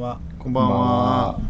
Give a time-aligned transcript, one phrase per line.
[0.00, 1.40] はこんばんは。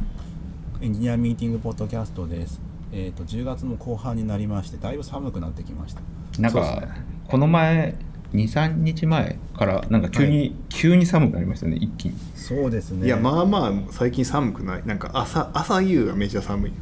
[0.80, 2.58] エンジニアミーティングポッドキャストです。
[2.92, 6.00] えっ、と10月の後半になりましてだいぶ寒くなってきました。
[6.40, 6.88] なんか、ね
[7.26, 7.94] この前、
[8.32, 12.14] 2、3日前から、なんか急に、急に寒くなりましたね、一気に。
[12.34, 13.04] そうですね。
[13.06, 14.82] いや、まあまあ、最近寒くない。
[14.86, 16.80] なんか朝、朝夕がめちゃ寒いよね。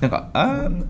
[0.00, 0.86] なんか、あー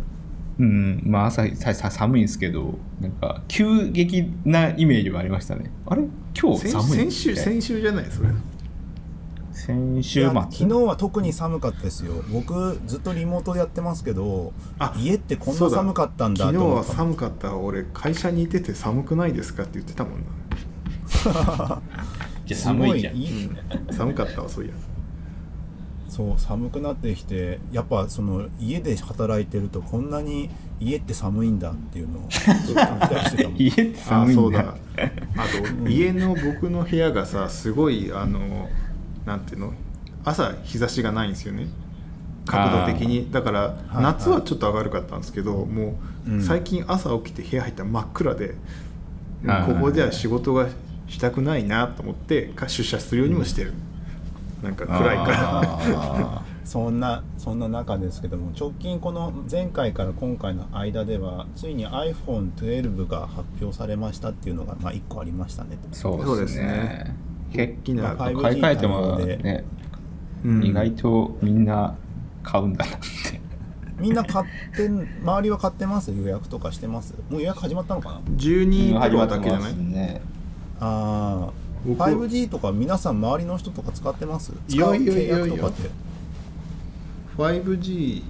[0.60, 5.72] うん、まあ朝ささ寒いんですけど、なんか、急激なイメージはありましたね。
[5.86, 6.04] あれ？
[6.40, 8.04] 今日先寒い先週、みたいな先週じゃない？
[8.08, 8.28] それ。
[9.56, 12.22] 先週末昨日は特に寒かったですよ。
[12.30, 16.84] 僕ずっとリモートでやってますけど、あ家ってこんな寒かったんだ昨日は。
[16.84, 17.56] 寒かった。
[17.56, 20.26] 俺、会社にいてて寒くないですかって言ってたもんな。
[22.44, 23.14] じゃあ寒いじゃん。
[23.14, 24.74] すごいうん、 寒かったわ、そういや。
[26.08, 30.48] そう寒くなってきてやっぱその家で働いてるとこんなに
[30.80, 34.74] 家って寒いんだっていうのをずっと感じたりしてたもん家ってあ、寒いそうんだだ。。
[35.36, 38.68] あと、家の僕の部屋がさ、すごい、あの、
[39.26, 39.72] なんていうの？
[40.24, 41.66] 朝、日差しがないんですよね。
[42.46, 43.30] 角度的に。
[43.30, 46.42] だから、はい夏はちょっと明るかったんですけど、もううん。
[46.42, 48.54] 最近朝起きて部屋入ったら真っ暗で、
[49.44, 50.68] はいここでは仕事が
[51.08, 53.72] したくないなと思ってか出社するようにもしてる、
[54.62, 55.60] なんか暗いから。
[55.62, 65.78] あ そんなそんな中ですけども直近この前回から今回の間ではついに iPhone12 が発表されましたっていうのがまあ1個ありましたね。
[65.92, 67.14] ーそうそうですね
[67.56, 67.66] ね。
[67.68, 69.64] 結大きなまあ 5G 買い替えてもね、
[70.44, 70.64] うん。
[70.64, 71.96] 意外とみんな
[72.42, 73.40] 買うんだなって。
[73.98, 76.12] みんな買ってん周りは買ってます？
[76.12, 77.14] 予約とかしてます？
[77.30, 80.20] もう予約始まったのかな？12プロだけじゃない、ね。
[80.78, 81.52] ああ
[81.86, 84.52] 僕 5G とか皆さん周りの人とか使ってます？
[84.68, 85.36] いやいやいやいや。
[85.36, 85.90] 使う契約とかって。
[87.38, 88.22] 5G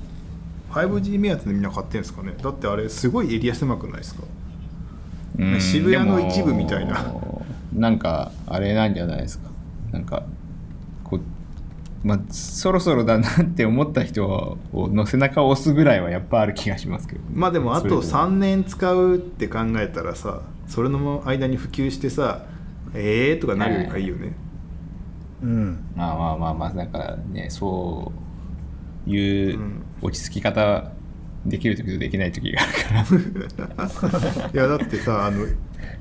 [0.70, 2.34] 5G 目当てでみんな買ってんですかね？
[2.40, 4.22] だってあれすごいエリア狭くないですか？
[5.38, 5.60] うん。
[5.60, 7.12] 渋谷の一部みたいな
[7.76, 9.50] なんかあれなんじゃないですか。
[9.92, 10.24] なんか
[11.04, 11.20] こう
[12.06, 22.46] まあそろそろだなって思った人をの背中を押すぐらいはやっぱある気がしますけど、まあでもあとそれ3年使うって考えたらさそれの間に普及してさ
[22.94, 24.34] えーとかなるよりはいいよね、
[25.42, 25.84] うん。
[25.94, 28.12] ままあまあまあまあだからねそ
[29.06, 29.82] ういううん。
[30.02, 30.92] 落ち着き方
[31.48, 32.66] できる時とできない時があ
[33.10, 34.50] るから。
[34.52, 35.46] いやだってさあの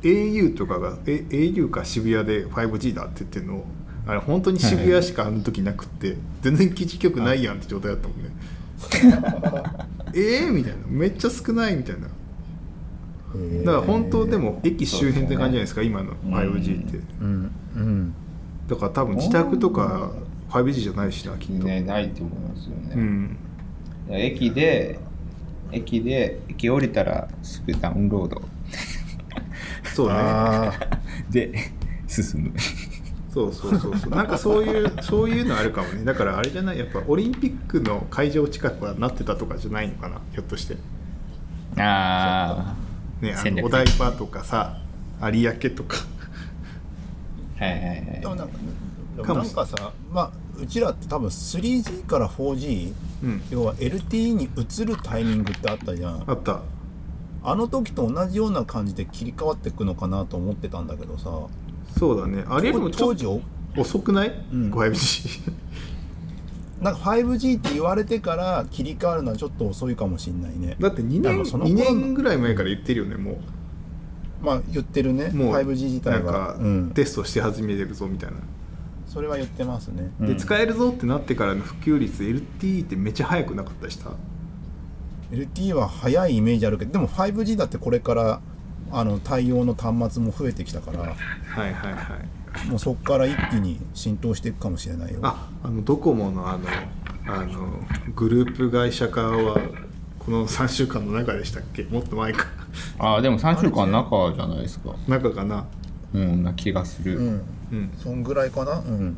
[0.02, 3.66] au とかがえ au か渋谷で 5G だって言ってんの？
[4.08, 8.30] あれ本当に渋谷しかあの時なくって、全然基地局ないやんって状態だったもんね。
[10.14, 10.80] えーみたいな。
[10.88, 12.08] めっちゃ少ないみたいな。
[13.64, 15.82] だから本当でも駅周辺って感じじゃないですか？
[15.82, 17.00] 今の 5G って。
[17.20, 17.52] うん。
[17.76, 18.14] うん。
[18.68, 20.12] だから多分自宅とか
[20.50, 23.38] 5G じゃないしなきっと、ねないと思いますよね、うん。
[24.10, 25.00] 駅で
[25.76, 28.42] 駅で駅降りたらすぐダウンロード。
[29.94, 30.14] そうね。
[30.14, 31.00] ああ
[31.30, 31.52] で
[32.08, 32.54] 進む。
[33.32, 34.12] そうそうそうそう。
[34.12, 36.06] なんかそういうそういうのあるかもね。
[36.06, 36.80] だからあれじゃない？
[36.80, 40.22] やっぱオリンピックの会場近くはなってたとかじゃないのかな？
[40.32, 40.78] ひょっとして。
[41.78, 42.76] あ
[43.22, 44.80] ねあ戦略のお台場とかさ
[45.22, 45.98] 有明とか。
[47.60, 48.22] あはいはいはい。
[48.22, 48.48] なんか
[49.16, 52.94] でもかもしなんかさまあうちらって多分 3G から 4G
[53.24, 53.42] うん。
[53.50, 56.24] 要は LTE に移るタイミングってあったじゃん。
[56.28, 56.62] あった。
[57.44, 61.30] あの時と同じような感じで切り替わっていくのかなと思ってたんだけどさ。
[61.98, 62.44] そうだね。
[62.48, 63.26] あれよりも当時
[63.78, 64.72] 遅くない、ん。
[64.72, 65.52] 5G
[66.82, 70.76] なんか 5G って言われてから切り替わるのはちょっと遅いかもしんないね。
[70.80, 73.40] だって2で年もその頃の2年ぐらい前から言ってるよねも
[74.42, 75.32] まあ言ってるね。
[75.34, 78.38] うもう 5G 自体なんはかうん、テストして始めてるぞみたいな、
[79.16, 80.12] それは言ってますね。
[80.20, 80.28] うん。
[80.28, 84.12] で使えるぞってなってからの普及率 LTE ってめっちゃ速くなかったりした
[85.32, 88.42] ？LTE は早いイメージあるけどでも 5G だってこれから
[88.92, 91.14] あの対応の端末も増えてきたからはい
[91.74, 92.00] はいは
[92.68, 92.68] い。
[92.70, 95.20] もうそこから一気に浸透していくかもしれないよ。
[95.24, 96.68] ああのドコモのあの
[97.28, 97.80] あの
[98.16, 99.60] グループ会社化は
[100.20, 101.84] この3週間の中でしたっけ？
[101.84, 102.48] もっと前か。
[103.00, 104.94] ああでも3週間中じゃないですか。
[105.08, 105.66] 中かな？
[106.16, 107.42] うんな気がする、うん。
[107.72, 107.92] うん。
[108.02, 108.80] そんぐらいかな。
[108.80, 109.16] うん。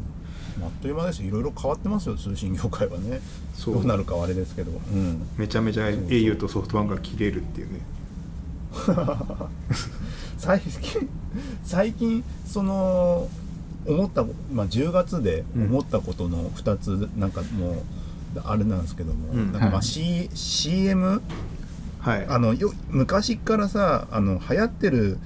[0.62, 1.22] あっという間です。
[1.22, 3.22] よいろいろ変わってますよ通信業界はね。
[3.54, 3.76] そう。
[3.76, 4.72] どうなるかはあれですけど。
[4.72, 5.28] うん。
[5.38, 7.80] めちゃめちゃ au とソフトバンクが切れるっていうね。
[10.38, 11.10] 最近
[11.64, 13.28] 最近その
[13.88, 17.76] 思った、まあ、10月で思ったことの2つなんかもう
[18.44, 19.52] あれなんですけども、うん。
[19.52, 19.84] なんかまあ、はい。
[19.84, 21.22] C CM
[22.00, 22.26] はい。
[22.28, 25.18] あのよ昔からさあの流行ってる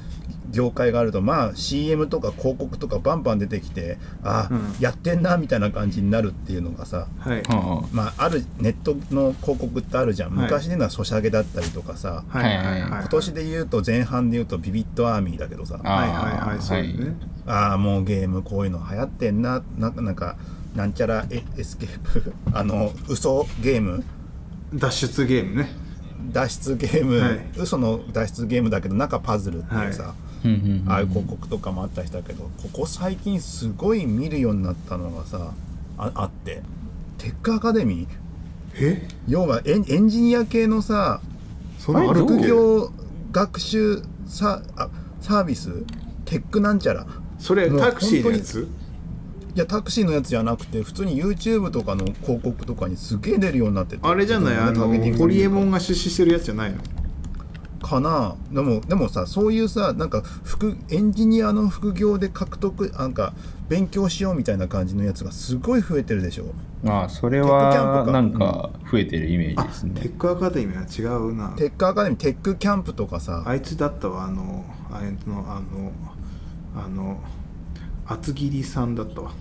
[0.52, 4.76] 業界があるとまあ CM とか広告とかバンバン出てきてあ、うん。
[4.80, 7.42] やってんなみたいな感じになるっていうのがさはい。
[7.44, 10.36] はまああるネットの広告ってあるじゃん。
[10.36, 10.46] はい。
[10.46, 16.62] 昔でのはソシャゲだったりとかさ、はいはいはい今年で言うと前半で言うとビビットアーミーだけどさあはいはいはい。
[16.62, 17.16] そうですね。
[17.48, 20.36] ああもうゲームこういうの流行ってんななんかなんか
[20.76, 24.04] なんちゃらエ escape あの嘘ゲーム？
[24.74, 25.70] 脱出ゲームね。
[26.32, 27.40] 脱出ゲーム、はい。
[27.58, 30.31] 嘘の脱出ゲームだけど中パズルっていうさ、はうんうんうん
[30.88, 35.54] ああいう広告とかもあったりしたけどここ最近すごい見るようになったのがさ
[35.98, 36.62] ああって。
[37.18, 38.10] テックアカデミー。
[38.76, 39.08] え？
[39.28, 41.22] 要はエンエンジニア系のさ
[41.78, 42.92] 副業
[43.32, 44.90] 学習サあ
[45.20, 45.70] サービス？
[46.26, 47.06] テックなんちゃら。
[47.38, 48.68] それタクシーのや本つ
[49.54, 54.08] いやタクシーのやつじゃなくて普通に YouTube とかの広告とかにすげえ出るようになってて。
[54.08, 54.58] あれじゃない？
[54.58, 56.78] あのホリエモンが出資してるやつじゃないの？
[57.82, 58.36] かな。
[58.52, 63.34] でもでもさそういうさなんか副エンジニアの副業で獲得なんか
[63.70, 66.46] 勉強しようみたいな感じのやつがすごい増えてるでしょ。
[66.88, 70.02] ああそれはなんか増えてるイメーあジですね。
[70.02, 71.50] テックアカデミーは違うな。
[71.50, 73.44] テックアカデミーテックキャンプとかさ。
[73.46, 75.92] あいつだったわあのあいつのあの
[76.76, 77.20] あの
[78.06, 79.32] 厚切りさんだったわ。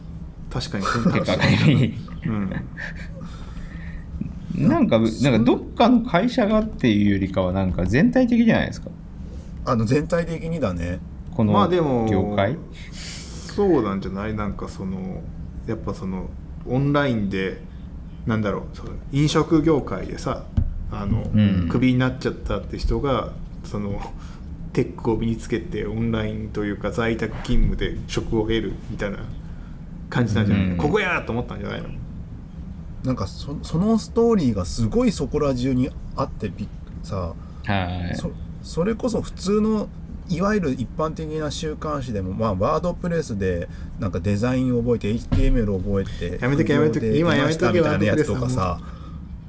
[0.50, 1.94] 確かに選択肢テックアカデミ
[2.26, 2.48] うん。
[2.50, 2.62] ー
[4.54, 8.90] なんかなんかどっかの会社がっていうよりかはなんか全体的じゃないですか。
[9.64, 10.98] あの全体的にだね。
[11.34, 12.56] このまあでも業界？
[12.92, 14.34] そうなんじゃない？
[14.34, 15.22] なんかその
[15.66, 16.28] やっぱその
[16.66, 17.62] オンラインで
[18.26, 20.44] なんだろうその飲食業界でさ
[20.90, 21.68] あの、うん。
[21.70, 23.32] クビになっちゃったって人が
[23.64, 24.00] その
[24.72, 29.18] テックを身につけてオンラインというか在宅勤務で職を得るみたいな
[30.08, 30.76] 感じなんじゃない、うん。
[30.76, 31.88] ここやーと思ったんじゃないの？
[33.04, 36.68] なんかそそのストーリーがすごいそこら中にあってびっ
[37.02, 38.16] さはい。
[38.16, 38.30] そ
[38.62, 39.88] それこそ普通の
[40.28, 43.68] いわゆる一般的な週刊誌でも、まあ、ワードプレスで
[43.98, 47.16] なんかデザインを覚えて HTML を覚えてやめとけやめとけ。
[47.18, 48.80] 今やめとけみたいなやつとかさ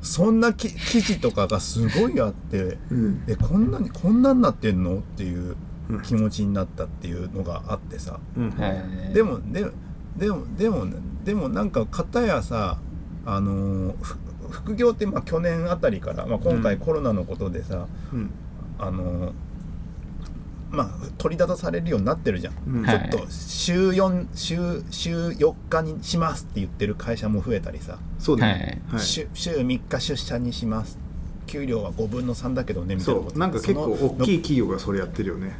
[0.01, 3.23] そんなき記事とかがすごいあって、うん。
[3.27, 5.55] えこんなにこんなんなってんのっていう
[6.03, 8.49] 気持ちになったっていうのがあってさ、うん。
[8.51, 9.13] はい。
[9.13, 9.65] でもで
[10.17, 10.85] でもでも
[11.23, 12.79] でもなんか片やさ
[13.25, 13.95] あの
[14.49, 18.31] 副業ってまあ去年あたりから、まあ、今回うんコロナのことでさ、うん。
[18.79, 19.33] あのー
[20.71, 22.85] まあ取り立たされるようになってるじゃん、うん。
[22.85, 28.99] ちょっと週4週週4日にしますって言ってる会社も増えたりさ、そうだね、はい。
[29.01, 30.97] 週週3日出社にします。
[31.45, 33.31] 給料は5分の3だけどねみたいなこと。
[33.31, 33.39] そう。
[33.39, 35.51] なんか結構その大きい企業がそれやってるよね。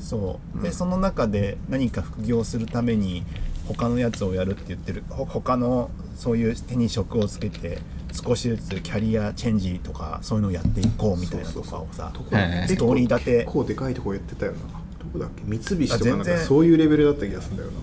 [0.00, 0.62] そう。
[0.62, 0.74] で、うん。
[0.74, 3.24] その中で何か副業するために
[3.66, 5.04] 他のやつをやるって言ってる。
[5.10, 7.78] ほ他のそういう手に職をつけて
[8.12, 13.44] 少しずつキャリアチェンジとかそういうのをやっていこうみたいなとかをさどこだっけはいストーリー立て。
[13.44, 14.58] 結構でかいとこやってたよな。
[14.58, 14.64] ど
[15.12, 15.42] こだっけ？
[15.44, 16.46] 三菱とかなんかあ全然。
[16.46, 17.76] そういうレベルだった気がするんだよな。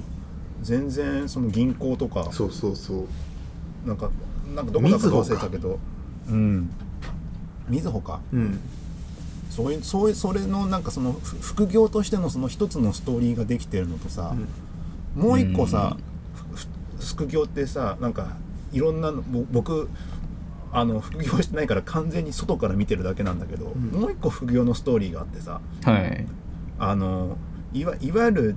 [0.62, 2.30] 全然その銀行とか。
[2.34, 3.06] そうそうそ
[3.86, 3.88] う。
[3.88, 4.12] なんか
[4.54, 5.80] なんかどこだか忘れたけど。
[6.30, 6.70] うん。
[7.70, 8.20] みずほか。
[8.34, 8.60] うん。
[9.50, 14.36] そういうそういうそれのなんかそのふ副業としてのその一つのストーリーができてるのとさ、
[15.16, 16.02] もう一個さ、ふ
[17.06, 18.36] 副業ってさなんか
[18.72, 19.12] いろんな
[19.52, 19.88] 僕
[20.72, 23.80] あの副業してないから完全に外から見てるだけなんだけど、ん。
[23.92, 26.26] もう一個副業のストーリーがあってさはい。
[26.80, 27.38] あの
[27.74, 28.56] いわいわゆる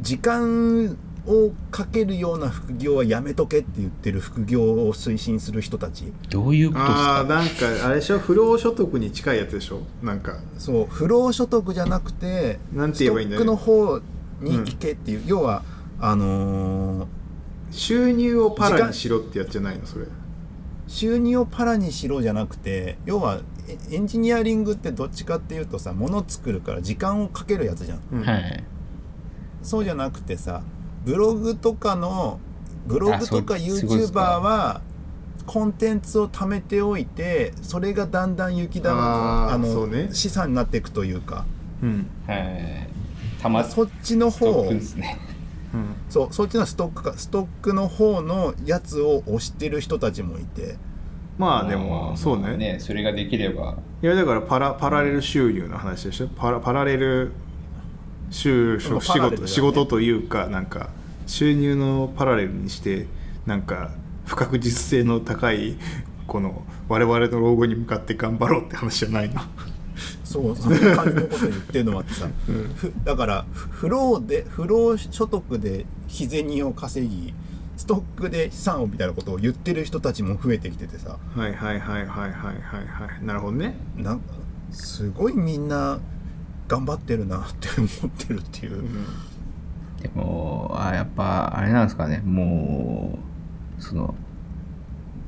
[0.00, 6.12] 時間をかけるような副業はやめとけって言ってる副業を推進する人たち。
[6.30, 8.18] どういうことですああかなんかあれでしょ？
[8.18, 9.82] 不労所得に近いやつでしょ？
[10.02, 10.38] なんか。
[10.58, 13.98] そう不労所得じゃなくてなんて言えばいいんだストッねクの方
[14.40, 15.62] に行けっていう、要は
[16.00, 17.06] あのー
[17.72, 20.04] 収入をパラにしろってやつじゃないのそれ。
[20.86, 23.40] 収入をパラにしろじゃなくて要は
[23.90, 28.00] エエンジニアリングってどっちかっていうとさ物作るから時間をかけるやつじゃん。
[28.12, 28.22] うん。
[28.22, 28.64] はい。
[29.62, 30.62] そうじゃなくてさ
[31.04, 32.40] ブログとかの
[32.86, 34.20] ブログとか YouTuber か。
[34.40, 34.82] は
[35.46, 40.08] コンテンツを貯めておいてそれがだんだん雪玉あーあのね。
[40.12, 41.46] 資産になっていくというか。
[41.82, 42.06] うん。
[42.26, 42.88] はい。
[43.40, 45.18] たまそっちの方ね
[45.74, 45.94] うん。
[46.10, 50.76] そうそっちのストックかストックの方のやつを推してる人たちもいて。
[51.38, 52.56] まあでもそうね。
[52.56, 53.76] ねそれができれば。
[54.02, 56.28] いやだからパラパラレル収入の話でしょ？
[56.28, 57.32] パラパラレル
[58.30, 59.48] 収でも職仕事、ね。
[59.48, 60.90] 仕事というかなんか
[61.26, 63.06] 収入のパラレルにして
[63.46, 63.92] なんか
[64.26, 65.76] 不確実性の高い
[66.26, 69.40] この我々の老後に向かって頑張ろうって話じゃないの
[70.32, 72.28] そうそういう感じのこと言ってるのもあってさ、
[72.76, 77.34] ふだから不労で不労所得で日銭を稼ぎ
[77.76, 84.34] ストックで資産をみたいなことを言ってる人たちも増えてきててさはいはいはいはいはいはいはいなるほどねなんか
[84.70, 86.00] すごいみんな
[86.68, 88.82] 頑張ってるなって思ってるっていう、
[90.00, 93.18] でもあやっぱあれなんですかねも
[93.78, 94.14] うその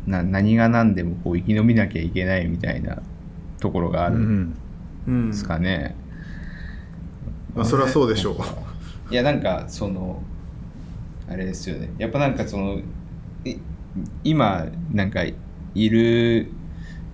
[0.06, 3.02] な何が何でもこう生き延びなきゃいけないみたいな
[3.60, 4.56] ところがあるうん
[5.06, 5.94] ですかね、
[7.54, 9.12] まあそれはそうでしょう。
[9.12, 10.22] いやなんかその
[11.28, 11.90] あれですよね。
[11.98, 12.80] やっぱなんかその
[13.44, 13.56] い
[14.24, 15.34] 今なんかい
[15.90, 16.50] る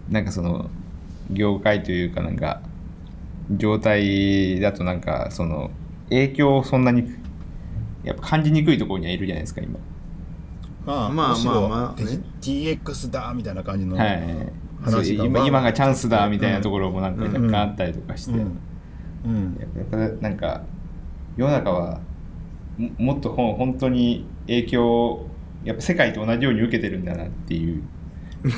[0.09, 0.71] なんかその
[1.31, 2.61] 業界というかなんか
[3.51, 5.71] 状態だとなんかその
[6.09, 7.05] 影響をそんなに
[8.05, 9.79] やっぱ感じにくいところにはいるじゃないですか今。
[10.87, 12.21] まあまあまあまあね。
[12.41, 18.59] TX だみたいな感じのはい話が今今がチャンスだみたいなうんところもなんか若干あったりとかして、うん。
[19.25, 19.59] うん。
[19.77, 20.63] やっぱなんか
[21.37, 22.01] 世の中は
[22.79, 25.27] ももっとほん本当に影響を
[25.65, 27.83] やっぱ世界と同じように受けてるんだなっていう。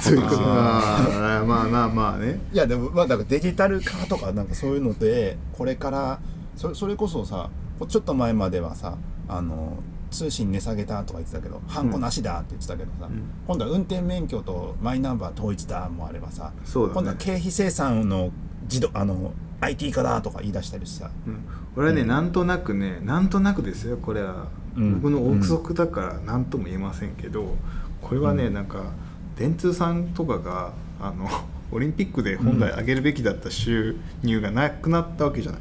[0.00, 2.38] そういうことああーまあまあまあね。
[2.52, 6.20] いやでもまあだからデジタル化とかなんかそういうのでこれから
[6.54, 7.50] そそれこそさ
[7.88, 8.96] ちょっと前まではさ
[9.28, 9.78] あの
[10.12, 13.22] 通信値下げたとか言ってたけどハンコなしだって言ってたけどさ、うん。
[13.46, 16.62] 今度は運転免許とマイナンバー統一だもあればさ、ね。
[16.64, 18.30] 今度は経費生産の
[18.64, 21.10] 自動あの IT 化だとか言い出したりしてさ。
[21.26, 21.44] うん。
[21.76, 22.08] 俺はね、うん。
[22.08, 25.00] なんとなくねなんとなくですよこれは、うん。
[25.00, 27.56] 僕の憶測だから何とも言えませんけど
[28.02, 28.54] これはね、うん。
[28.54, 28.92] なんか
[29.36, 31.28] 電通さんとかがあの
[31.72, 35.60] オリンピックで本来上げるべきだった収入がなくなったわけじゃない。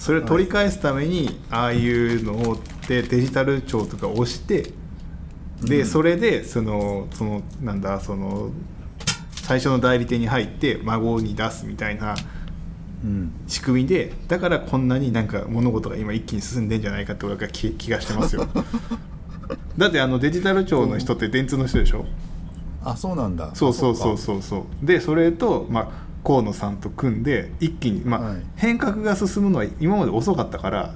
[0.00, 2.56] それを取り返すために、ああいうのを
[2.90, 4.72] でデジタル庁とか押して
[5.62, 5.86] で、うん。
[5.86, 8.50] それでそのそのなんだその
[9.44, 12.16] 最初の代理店に入って孫に出すみたいな
[13.04, 13.32] うん。
[13.46, 18.48] 仕組みでだからこんなになんか物事が今一気に進んでんじゃないかって俺が気気がしてますよ。
[19.78, 22.04] だってあのデジタル庁の人って電通の人でしょ？
[22.84, 23.52] あそうなんだ。
[23.54, 24.84] そうそうそううそうそう。
[24.86, 25.88] でそれと、まあ、
[26.26, 28.42] 河野さんと組んで一気に、まあはい。
[28.56, 30.94] 変革が進むのは今まで遅かったから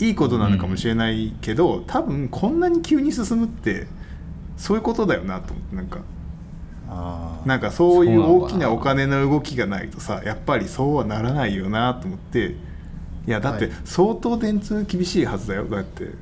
[0.00, 3.86] いいことなのかもしれないけど、多分こんなに急に進むって
[4.56, 6.00] そういうことだよなと思ってなんか。
[7.44, 12.54] なんかそういう大きなお金の動きがないとさやっぱりそうはならないよなと思って。
[13.26, 15.66] いやだってはい相当電通厳しいはずだよ。
[15.66, 16.12] だって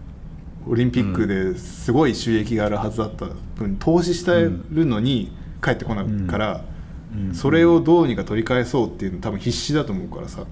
[0.68, 4.32] オリンピックですごい収益があるはずだった分投資して
[4.72, 5.30] るのに
[5.62, 6.64] 帰ってこないから、
[7.14, 7.32] うん。
[7.32, 10.46] それをどうにか取り返そうっていうの多分必死だと思うからさ、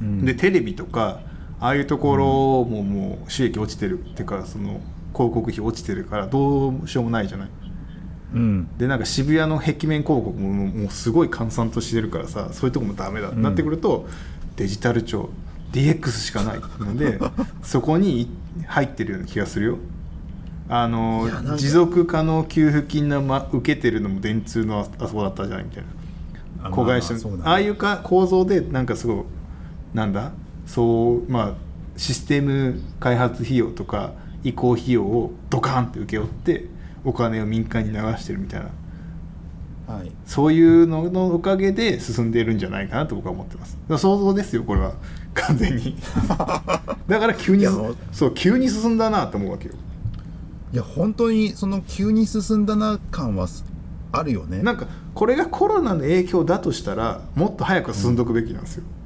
[0.00, 0.24] うん。
[0.24, 1.22] でテレビとか
[1.60, 2.24] ああいうところ
[2.64, 4.80] ももう収益落ちてるっていうかその
[5.12, 7.48] 広告費落ちてるからどうしようもないじゃない。
[8.34, 8.78] うん。
[8.78, 13.42] でなんか渋谷の壁面広告ももうすごい閑散としてるからさそういうとこもダメだ、うん。
[13.42, 14.08] なってくると
[14.56, 15.30] デジタル庁
[15.72, 16.60] DX しかない。
[16.78, 17.20] ので
[17.62, 18.30] そこに
[18.66, 19.78] 入ってるような気がするよ。
[20.68, 25.82] あの持続可能給付金の、ま、受けてるのも電通のあそこだったじゃないみたい
[26.62, 26.68] な。
[26.68, 29.24] あ子会社ああいうか構造でなんかすごい
[29.94, 30.30] なんだ？
[30.70, 31.54] そうまあ
[31.96, 34.12] システム開発費用とか
[34.44, 36.66] 移行費用をドカーンって請け負って
[37.04, 39.94] お金を民間に流してるみたいな。
[39.94, 40.12] はい。
[40.24, 43.76] そういうののおかげで進んでいるんじゃないかなと僕は思ってます。
[43.98, 44.94] 想像ですよこれは。
[45.34, 45.96] 完全に。
[46.28, 47.66] だから急に
[48.12, 49.74] そう急に進んだなと思うわけよ。
[50.72, 53.64] いや本当にその急に進んだな感はす
[54.12, 54.62] あるよね。
[54.62, 58.99] なんかこれがコロナの影響だとしたらもっと早く進んどくべきなんですよ、あー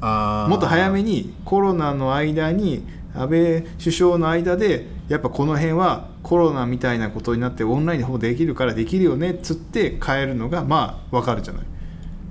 [0.00, 11.62] もっと早めにコロナの間に安倍首相の間でやっぱこの辺はコロナみたいなことになってオンラインでほぼできるからできるよねっつって変えるのがまあわかるじゃない。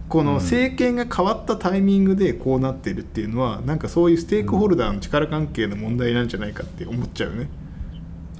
[0.07, 7.49] この政権が変わったタイミングでこうなってるっていうのはなんかそういうステークホルダーの力関係の問題なんじゃないかって思っちゃうよね。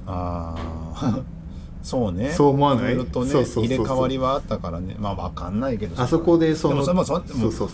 [0.06, 0.54] あ
[0.96, 1.20] あ
[1.82, 2.30] そうね。
[2.30, 2.96] そう思わない？
[2.96, 3.64] ねそうそうそうそう。
[3.64, 4.96] 入れ替わりはあったからね。
[4.98, 6.02] まあわかんないけど。
[6.02, 7.68] あそこでそのでもそそそうそうそう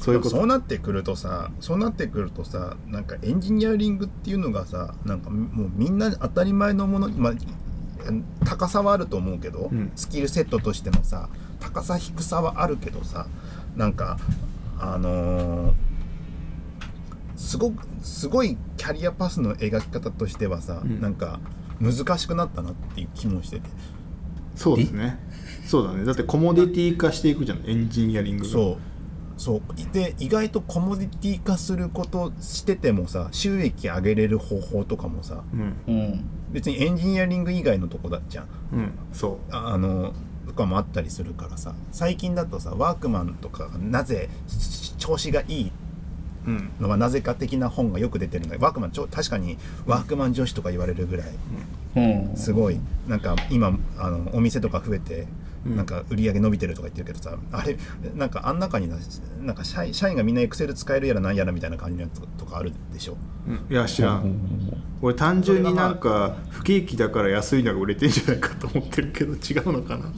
[0.00, 0.36] そういうこと。
[0.36, 7.32] そうなってくるとさそうなってくるとさなんかエンジニアリングっていうのがさなんかもうみんな当たり前のものまあ
[8.44, 9.92] 高さはあると思うけど、うん。
[9.94, 11.28] スキルセットとしてのさ
[11.60, 13.26] 高さ低さはあるけどさ
[13.76, 14.18] なんか
[14.78, 15.74] あのー
[17.36, 21.00] すごくすごいキャリアパスの描き方としてはさ、うん。
[21.00, 21.40] なんか
[21.80, 23.70] 難しくなったなっていう気もしてて。
[24.56, 25.18] そうですね。
[25.66, 26.04] そうだね。
[26.04, 28.50] だってコモディティ化していくじゃんエンジニアリングが。
[28.50, 28.89] そう
[29.40, 29.62] そう。
[29.94, 35.74] で意外とコモディティ化することしててもさ収益上げれる方法とかもさうん。
[35.88, 38.46] うん別にエンジニアリング以外のとこだじゃん。
[38.72, 38.92] うん。
[39.12, 40.12] そああの
[40.46, 45.72] とかもあったりするからさ最近だとさワークマンとかがなぜし調子がいい
[46.46, 46.70] ううん。
[46.80, 49.56] のはなぜか的な本がよく出てるんだけどワークマンちょ確かに
[49.86, 51.28] ワークマン女子とか言われるぐらい
[51.96, 52.00] う
[52.32, 52.36] ん。
[52.36, 52.78] すごい。
[53.08, 55.28] なんか今あのお店とか増えてうん
[55.64, 57.76] なんか売り上げ伸びてるとか言ってるけどさ、あれ
[58.14, 58.96] なんかあん中にな
[59.42, 63.16] なんか社員社員がみんなエクセル使えるやらなんやらみたいな感じのやつとかあるでしょ？
[63.46, 63.66] うん。
[63.68, 64.82] いや知らん。
[65.02, 70.12] 俺単純になんか不景気だから安いのが売れてんじゃないかと思ってるけど違うのかな？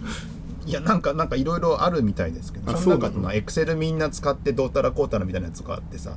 [0.65, 6.17] いやなんかなんかいろいろあるみたいですけどあその中そうなののエクセルみんな使ってどうたらこうたらみたいなやつがあってさ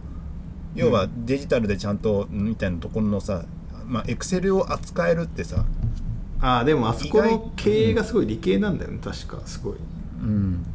[0.76, 3.46] 要はデジタルでちゃんとみたいなところのさ
[3.88, 5.66] まあエクセルを扱えるってさ
[6.42, 9.76] ああでもあそこの経営がすごい理系なんだよね、確かすごい。
[10.22, 10.66] うん。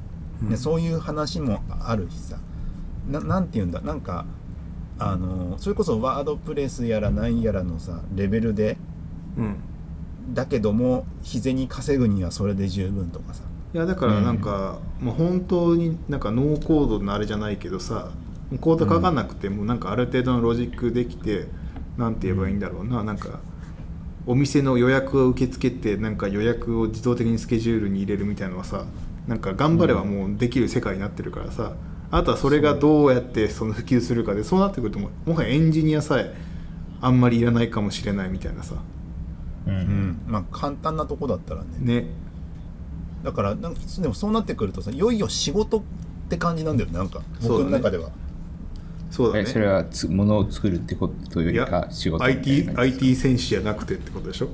[0.42, 0.48] うん。
[0.48, 2.38] でそういう話もあるしさ。
[3.08, 3.80] ななんて言うんだ？
[3.80, 4.24] なんか
[4.98, 8.76] あのそれこそワードプレスやらなんやらのさレベルで
[9.36, 9.56] うん。
[10.34, 13.42] だけども日銭稼ぐにはそれで十分とかさ。
[13.72, 18.10] いやだからなんか、もう本当になんかノーコードのあれじゃないけどさ
[18.60, 21.46] コード書かなくてもなんかある程度のロジックできて、
[21.96, 23.04] なんて言えばいいんだろうな。
[23.04, 23.38] なんか
[24.26, 28.84] お店の予約を受け付けてなんか予約を自動的にスケジュールに入れるみたいなのはさ
[29.26, 31.74] なんか頑張ればもうできる世界になってるからさ、
[32.10, 36.34] あとはそれがどうやってその普及するかでそうなってくるとももはやエンジニアさえ
[37.00, 38.74] あんまりいらないかもしれないみたいなさ。
[39.66, 39.76] ううん。
[39.76, 41.68] んまあ簡単なとこだったらね。
[41.78, 42.06] ね。
[43.22, 45.82] だからなんかでもそうなってくるとさいよいよ仕事っ
[46.28, 48.10] て感じなんだよねなんか僕の中では、
[49.10, 49.44] そうだね。
[49.46, 54.48] えそれはつものを作るってことよりか仕事 IT, IT 戦士じゃなくてってことでしょ？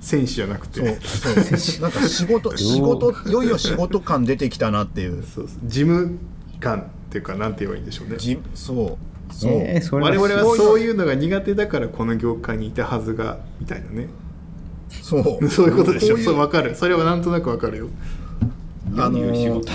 [0.00, 0.80] 戦士じゃなくて。
[0.98, 5.22] そうそうなんか仕事仕事いよいよ仕事感出てきたなっていう。
[5.24, 5.58] そうそう。
[5.64, 6.18] 事務
[6.60, 8.16] 官っていうかなんて言えばいいんでしょうね。
[8.18, 14.08] じそうそう、えーそれ我々はそういうそういうのが苦手だからこの業界にいたはずがみたいなね。
[15.02, 15.46] そう。
[15.50, 16.14] そういうことでしょ。
[16.14, 16.76] こうそう分かる。
[16.76, 17.88] それはなんとなく分かるよ。
[18.96, 19.72] あのいよいよ仕事？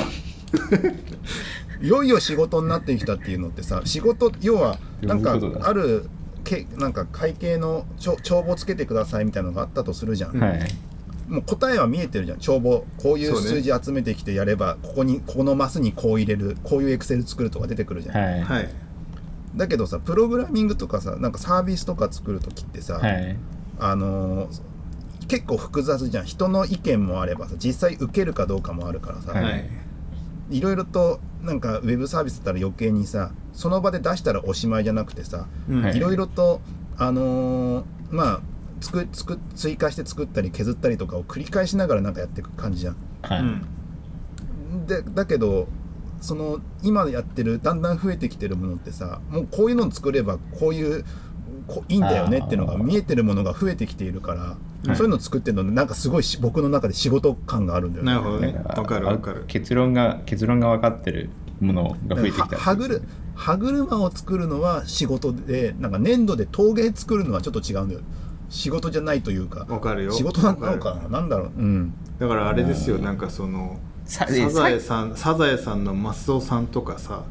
[1.81, 6.09] いよいよ仕事になってきたっていうのってさ仕事要はなんかある
[6.43, 10.59] けなんか会計の帳帳簿つけてくださいみたいなのがあったとするじゃん、はい。
[11.27, 12.39] もう答えは見えてるじゃん。
[12.39, 18.41] 帳簿こういう数字集めてきてやれば、ここにこのマスにこう入れるこういうエクセル作るとか出てくるじゃん、はい。
[18.41, 18.69] はい。
[19.55, 23.37] だけどさプログラミングとかさなんかサービスとか作る時ってさ、はい。
[23.79, 24.61] あのー
[25.27, 26.25] 結構複雑じゃん。
[26.25, 29.43] 人の意見もあればさ実際受けるかどうかもあるからさ、はい。
[29.43, 29.69] はい。
[30.49, 35.47] いろいろとなんかウェブサービスだったら余計にさその場で出したらおしまいじゃなくてさ、
[35.93, 36.15] いいろい。
[36.15, 36.61] ろと
[36.97, 38.41] あのーまあ
[38.79, 42.95] つくつく追加して作ったり削ったりとかを繰り返しながらなんかやっていく感じじゃん。
[43.21, 43.39] はい。
[43.39, 44.85] うん。
[44.87, 45.67] でだけど
[46.19, 51.05] その今やってるだんだん増えてきてるものってさもうこういうのを作ればこういう
[51.67, 54.57] こいいんだよねっていうのが見えてるものが増えてきているから、は
[54.93, 54.95] い。
[54.95, 58.11] そういうのを作ってるのなんかすごいし僕の中で仕事感があるんだよね。
[58.11, 58.53] なるほどね。
[58.53, 59.45] だかる分かる。
[59.47, 61.29] 結論が結論が分かってる
[61.61, 62.99] ものが増えてきた歯車
[63.35, 68.01] 歯車を作るのは仕事でなんか粘土で陶芸作るのはちょっと違うんだよ。
[68.49, 70.11] 仕事じゃないというか分かるよ。
[70.11, 71.07] 仕事なのわかな？
[71.07, 71.47] なんだろう。
[71.57, 77.23] うんだからあれですよなんかそのさサザエさんサザエさんのマスオさんとかさ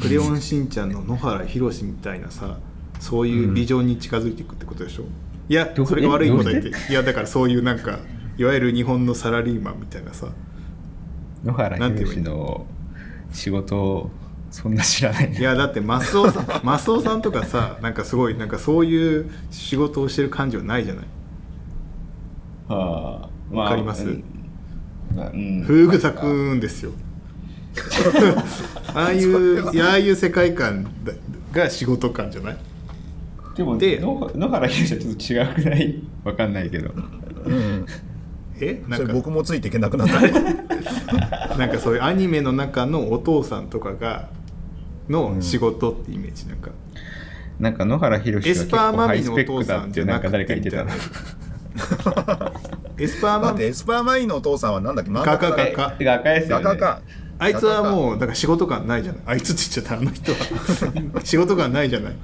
[0.00, 2.58] クレヨンしんちゃんの野原ひろしみたいなさ
[3.00, 5.04] そういうビジョンに近づいていくってことでしょ、
[5.48, 7.98] いやどうそれが悪いこと言っていやだからそういうなんか
[8.36, 10.28] いわゆる日本のサラリーマンみたいなさ
[11.44, 12.66] 野原なんて言えばいい宏の
[13.32, 14.10] 仕事を
[14.50, 21.04] そんな知らないいやだってマスオさん マスオさんとかさなんかすごいなんかそういう仕事をしてる感じはないじゃない？
[22.68, 24.04] ああわかります？
[24.04, 24.24] うん。
[25.14, 25.62] まあうん。
[25.62, 26.92] フーグザくんですよ。
[28.94, 31.12] ああいういやああいう世界観だ
[31.52, 32.56] が仕事感じゃない？
[33.56, 35.12] でもで野野原宏はちょ
[35.44, 36.02] っと違くない？
[36.24, 36.90] わかんないけど。
[37.44, 37.86] うん
[38.66, 38.82] え？
[38.88, 38.96] なんか。
[38.98, 40.20] それ僕もついていけなくなった。
[41.56, 44.28] なんかそういうアニメの中のお父さんとかが
[45.08, 46.70] の仕事ってイメージなんか、
[47.58, 50.84] なんか野原宏エスパー構ハイマミのおスペックだ父さんってなんか誰か言ってた。
[50.84, 50.90] の
[52.98, 53.52] エスパーマミ。
[53.52, 55.10] 待ってエスパーマミのお父さんはなんだっけ？
[55.10, 55.96] 漫画家画画家。
[56.04, 56.64] 画家ですよね。
[56.64, 57.00] 画家か。
[57.40, 59.22] あいつはもうだから仕事感ないじゃない？
[59.26, 61.20] あいつって言っちゃったあの人は。
[61.24, 62.16] 仕事感ないじゃない？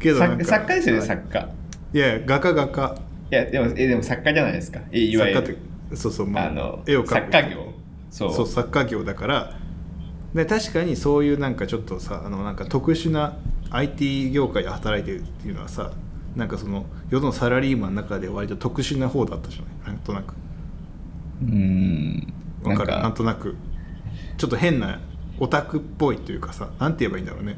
[0.00, 0.44] けどなんか。
[0.44, 1.48] 作作家ですよね作家。
[1.92, 2.94] いやいや画家画家
[3.30, 4.80] いやでもえでも作家じゃないですか。
[4.92, 5.60] えいわゆ作家っる
[5.90, 7.08] てそうそう、まあの絵を描く。
[7.10, 7.72] 作家業。
[8.10, 8.32] そう。
[8.32, 9.58] そう作家業だから
[10.34, 13.36] で確かにそういうなんかちょっとさあのなんか特殊な
[13.70, 15.92] IT 業界で働いてるっていうのはさ
[16.36, 19.94] なんかその世のサラリーマンの中で割と特殊な方だったじゃない？
[19.94, 20.34] なんとなく。
[21.42, 22.32] うーん。
[22.62, 22.92] わかる？
[22.92, 23.56] なんとなく。
[24.36, 25.00] ちょっと変な
[25.40, 27.56] オタクっぽいというかさなんて言えばいいんだろうね。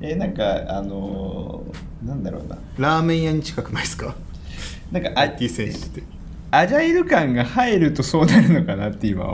[0.00, 2.58] えなんかあのーなんだろうな。
[2.78, 4.14] ラーメン屋に近くないですか？
[4.92, 6.02] なんかあ IT 選手って。
[6.50, 9.24] アジャイル感が入るとそうなるのかなって今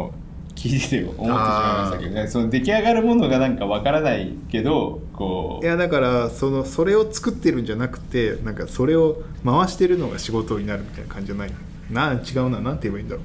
[0.55, 2.27] 聞いてて思ってしまいましたけどね。
[2.27, 11.51] その出来上がるものがなんかわからないけどこいうやだからそのそれを作ってるんじゃなくてなんかそれを回してるのが仕事になるみたいな感じじゃない
[11.91, 13.23] な違うななんて言えばいいんだろ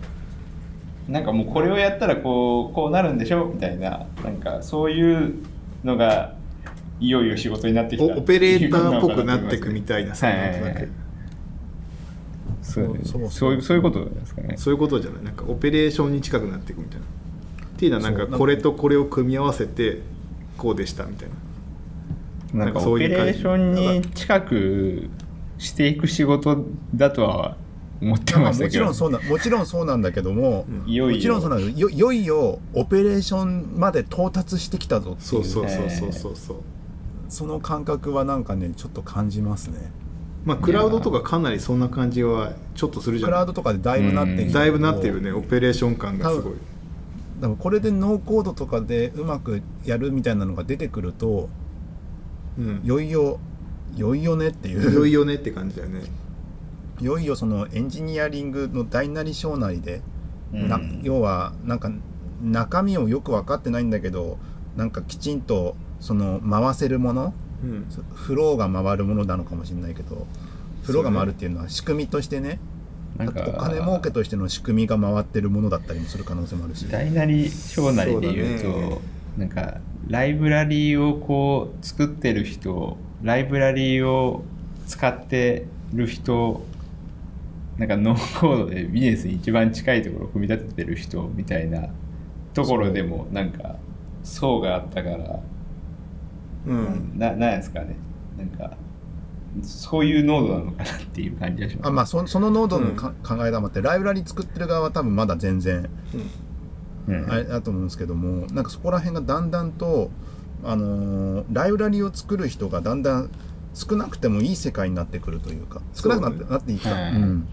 [1.10, 1.12] う？
[1.12, 3.46] なんかもうこれをやったらこうこうなるんでしょ？
[3.46, 4.06] みたいな。
[4.24, 5.36] なんかそういう
[5.84, 6.36] のが
[7.00, 10.90] いよいよ仕事になってきたおオペレーターっぽくなってくみたたいなさ、はいはいなんとなくはい
[12.68, 13.54] そうそうそうそう。
[13.54, 14.56] いうそういうことですかね。
[14.58, 15.24] そういうことじゃない。
[15.24, 17.06] なんかオペレーションに近くなっていくみたいな。
[17.06, 20.02] っていうのはなんかこれとこれを組み合わせて
[20.58, 21.30] こうでしたみたい
[22.54, 22.66] な。
[22.66, 25.10] なんかオペレーションに近く
[25.58, 27.58] していく仕事だとは
[28.02, 28.86] 思ってましたけど。
[28.86, 31.16] もちろんそうなもちろんそうなんだけども、いよいよ。
[31.16, 31.90] もちろんそうなんよ。
[31.90, 35.28] いよいよオペレーションまで到達してきたぞっていう。
[35.28, 36.58] そうそうそうそうそうそう。
[37.30, 39.92] その感覚はなんかねちょっと感じますね
[40.48, 44.54] まあクラウドとかかなりそんな感じはちょっとするじゃクラウないドとかでだいぶなってきてうん。
[44.54, 46.54] だいぶなってるねオペレーション感がすごい。
[47.42, 51.50] でもこれでノーコードとかでうまくやるみたいなのが出てくると
[52.58, 52.82] うん。
[52.82, 53.40] いよいよ
[53.98, 56.04] いよいよねっていいよういよねって感じだよね。
[57.02, 60.02] いよいよそのエンジニアリングの大なり小なりで、
[60.54, 60.70] うん。
[60.70, 61.92] な要はなんか
[62.42, 64.38] 中身をよく分かってないんだけど
[64.78, 67.86] なんかきちんとその回せるものうん。
[68.14, 70.28] フローが回るものなのかもしれないけど
[70.84, 72.60] フローが回るっていうのは仕組みとしてね
[73.18, 76.88] なんかお金儲けとしての仕組みが回ってるものだったりもする可能性もあるし。
[76.88, 78.98] 大なり小なりで言うとね。
[79.38, 84.44] なんかライブラリーをこう作ってる人ライブラリーを
[84.88, 86.66] 使ってる人
[87.78, 91.90] なんかノーコードでビジネスに一番近いところを組み立ててる人みたいな
[92.54, 93.76] ところでもなんか
[94.24, 95.40] 層があったから、
[96.68, 97.14] うん。
[97.18, 97.96] ななんですかね。
[98.38, 98.78] なんか
[99.64, 101.88] そういう濃度なのかなっていう感じがします。
[101.88, 105.90] あまあそそのノードのか、考え玉ってライブラリ作ってる側は多分まだ全然
[107.08, 107.32] うん。
[107.32, 110.12] あれだと思うんですけどもなんかそこら辺がだんだんと、
[110.64, 113.32] あのーライブラリを作る人がだんだん
[113.74, 117.48] 少なくてもいい世界になってくるというか少なくなって,、なっていいか、はいうん。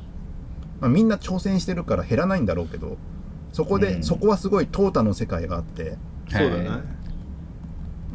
[0.80, 2.96] まあ、みんな挑戦してるから減らないんだろうけど
[3.52, 4.02] そこで、うん。
[4.02, 5.96] そこはすごい淘汰の世界があって
[6.28, 7.03] そうだねはい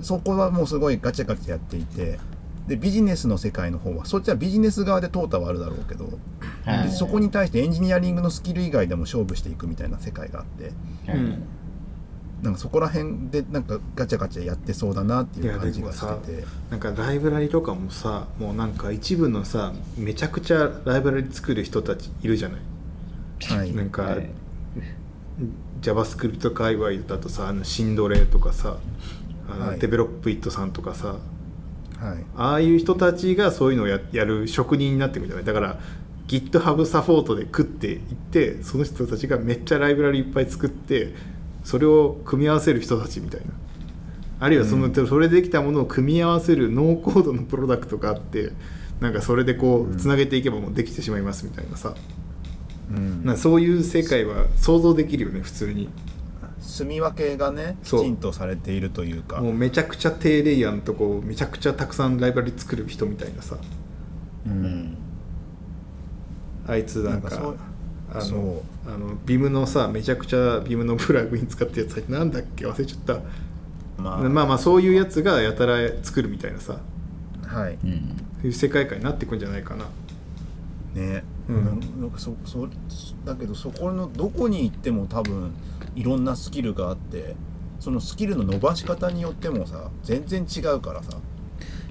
[0.01, 2.19] そこはもうすごいガチャガチャやっていて
[2.67, 6.09] でビジネスの世界の方はそっちはビジネス側で淘汰はあるだろうけど、
[6.65, 6.87] はい。
[6.87, 10.71] でそこに対してエンジニアリングのスキル以外でも勝負していくみたいな世界があって
[11.11, 11.19] はい。
[11.19, 11.43] うん。
[12.43, 16.43] なんかそこら辺でなんかガチャガチャやってそうだなっていう感じがしてて。
[16.69, 22.61] なんかライブラリとかもさもうなんか一部のさめちゃくちゃライブラリ作る人たちいるじゃない？
[23.57, 23.73] はい。
[23.73, 24.29] なんか、はい。
[25.81, 28.77] JavaScript 界隈だとさあのシンドレとかさ
[29.49, 29.79] あの、はい。
[29.79, 31.17] デベロップイットさんとかさ
[31.97, 32.25] はい。
[32.37, 35.45] ああいう人たちがそういうのをややる職人になっていくんじゃない？
[35.45, 35.79] だから
[36.27, 41.13] GitHub サポートで食っていってその人たちがめっちゃライブラリいっぱい作って
[41.63, 43.47] それを組み合わせる人たちみたいな。
[44.41, 48.53] あるいはその、それでできたものを組み合わせるノーコードのプロダクトがあって
[49.01, 51.93] なんかそれでこうつなげていけばもうできてしまいますみたいなさ、
[52.89, 53.25] うん。
[53.25, 55.89] なそういう世界は想像できるよね普通に
[56.69, 59.41] 住み分けがねきちんとされているというか。
[59.41, 63.57] もうめちゃくちゃ低レイヤーのとこめちゃくちゃたくさんライブラリ作る人みたいなさ。
[64.45, 64.63] ううん。
[64.63, 64.97] ん
[66.67, 67.57] あいつなんかなんかそう
[68.11, 72.65] あそのあのビムのさめちゃくちゃビムのプラグイン使ってるやつなんだっけ？
[72.65, 73.21] 忘れちゃった。
[74.01, 76.79] ままあまあそういうやつがやたら作るみたいなさ。
[77.45, 77.77] はい。
[77.83, 78.15] うん。
[78.41, 79.85] そういう世界観になっていくんじゃないかな
[80.99, 82.01] ね、うん。
[82.01, 82.67] なんかそそ
[83.25, 85.53] だけどそこのどこに行っても多分
[85.95, 87.35] いろんなスキルがあって
[87.79, 91.17] そのスキルの伸ばし方によってもさ全然違うからさ。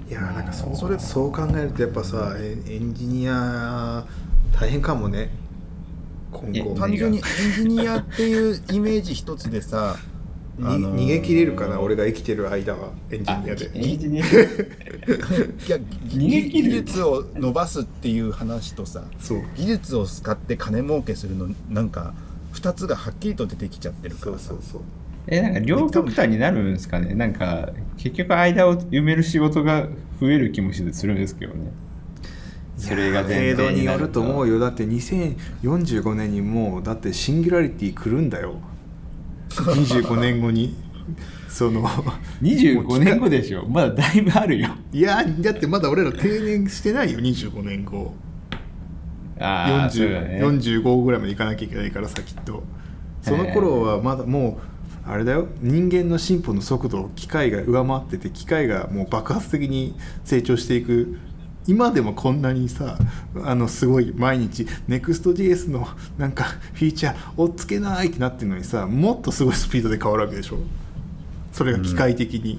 [0.08, 4.06] いやーなんかそうそれそう考えるとやっぱさエエンジニア
[4.58, 5.30] 大変かもね。
[6.32, 10.17] 今え後単純にエンジニアっていうイメージ一つでさに
[10.60, 13.70] あのー逃げ切れるかな俺が生きてる間はエンジあニアで。
[13.74, 14.26] エンジニア。
[14.26, 15.76] いや
[16.08, 16.68] 逃げ切る。
[16.70, 19.42] 技術を伸ばすっていう話とさそう。
[19.56, 22.14] 技術を使って金儲けするのなんか
[22.54, 24.48] 2つがはっきりと出てきちゃってるからさ。
[24.48, 24.82] そうそうそう。
[25.28, 27.14] えなんか両極端になるんですかね。
[27.14, 29.88] なんか結局間を埋める仕事が
[30.20, 31.70] 増える気もするんですけどね。
[32.78, 34.58] それが前程度によると思うよ。
[34.58, 38.54] だって2045年にもうだってシンギュラリティ来るんだよ
[39.62, 40.74] 25年後に
[41.48, 41.82] その
[42.42, 43.66] 25年後でしょ。
[43.66, 44.68] まだだいぶあるよ。
[44.92, 48.14] いやだってまだ俺ら定年してないよ25年後。
[49.40, 50.40] ああそうだ40ね
[50.82, 52.62] 45ぐらいまで行かなきゃいけないからさきっと。
[53.22, 54.60] その頃はまだも
[55.06, 55.48] うあれだよ。
[55.60, 61.18] 人間の進歩の速度を機械が上回ってて機械がもう爆発的に成長していく
[61.68, 62.98] 今でもこんなにさ
[63.44, 70.58] あのすごい毎日 NEXTJS のなんかフィーチャー追っつけないってなってるのにさもっとすごいスピードで変わるわけでしょ？
[71.52, 72.58] それが機械的に、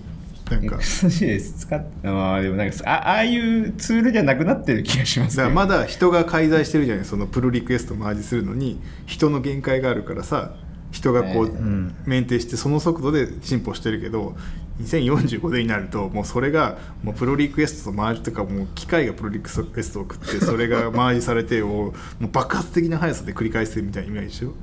[0.50, 0.76] なんか。
[0.78, 7.06] XJS 使っまあでもなんかあああいうツールじゃなくなってる気がしますだけどからまだ人が介在してるじゃない？
[7.06, 10.56] そのプルリクエストマージするのに人の限界があるからさ
[10.92, 11.96] 人がこう、うん。
[12.06, 14.36] メンテしてその速度で進歩してるけど
[14.82, 24.54] 2045年になるともうそれがもうプロリクエストとマージとかもう機械がプロリクエストを送ってそれがマージされてをもう爆発的な速さで繰り返してるみたいなイメージでしょ？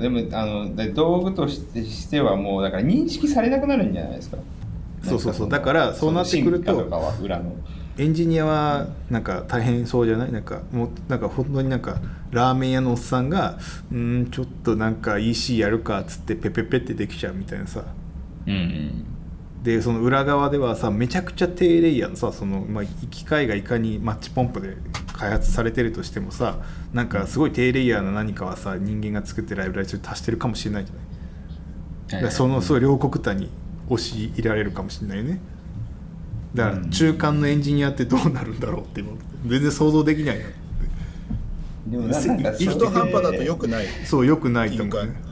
[0.00, 4.38] でもあのだ道具としてしてはもうだから認識されなくなるんじゃないですか？
[5.04, 5.48] そうそうそう。
[5.48, 6.88] だからそうなってくると
[7.98, 10.32] エンジニアはなんか大変そうじゃない？
[10.32, 12.00] なんかもうなんか本当になんか
[12.30, 13.58] ラーメン屋のおっさんが
[13.92, 17.82] 「うんちょっとなんか EC やるか」っつってペペペってできちゃうみたいなさ
[18.48, 19.04] うん。
[19.62, 24.76] でその裏側ではさめちゃくちゃ低レイヤーのさその、まあ、機械がいかにマッチポンプで
[25.12, 26.60] 開発されてるとしてもさ
[26.92, 32.32] なんかすごい低レイヤーな何かはさ人間が作ってライブラリそれ足してるかもしれないじゃない。
[32.32, 33.50] そのすごい両国端に
[33.88, 35.40] 押し入れられるかもしれないよね。
[36.54, 39.12] だから中間のエンジニアってどうなるんだろうって今
[39.46, 40.44] 全然想像できないな
[41.88, 43.86] でも中途半端だと良くない。
[44.04, 45.27] そうよくないと思うね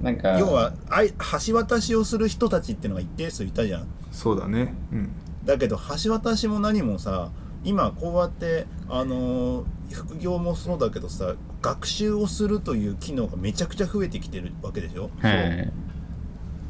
[0.00, 1.12] なんか要はあい
[1.46, 3.86] 橋渡しをする人たちっていうのが一定数いたじゃん。
[4.12, 4.74] そうだね。
[4.92, 5.10] うん。
[5.44, 7.30] だけど橋渡しも何もさ
[7.64, 15.72] 今こうやってあのー副業もそうだけどさ学習をするという機能がめちゃくちゃ増えてきてるわけでしょ、はい。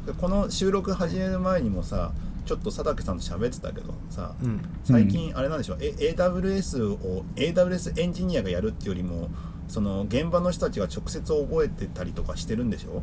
[0.05, 2.13] でこの収録始める前にもさ
[2.45, 4.61] ちょっと佐竹さんと喋ってたけどさ、うん。
[4.85, 5.73] 最近あれなんでしょ？
[5.73, 9.29] う、え AWS を AWS エンジニアがやるっていうよりも
[9.69, 13.01] その現場の人たちが直接覚えてたりとかしてるんでしょ？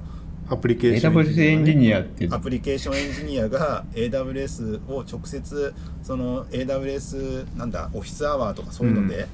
[0.49, 5.75] アプリケーションエンジニアアっていうアプリケーションエンジニアが AWS を直接
[6.05, 9.27] その AWS なんだオフィスアワーとかそういうので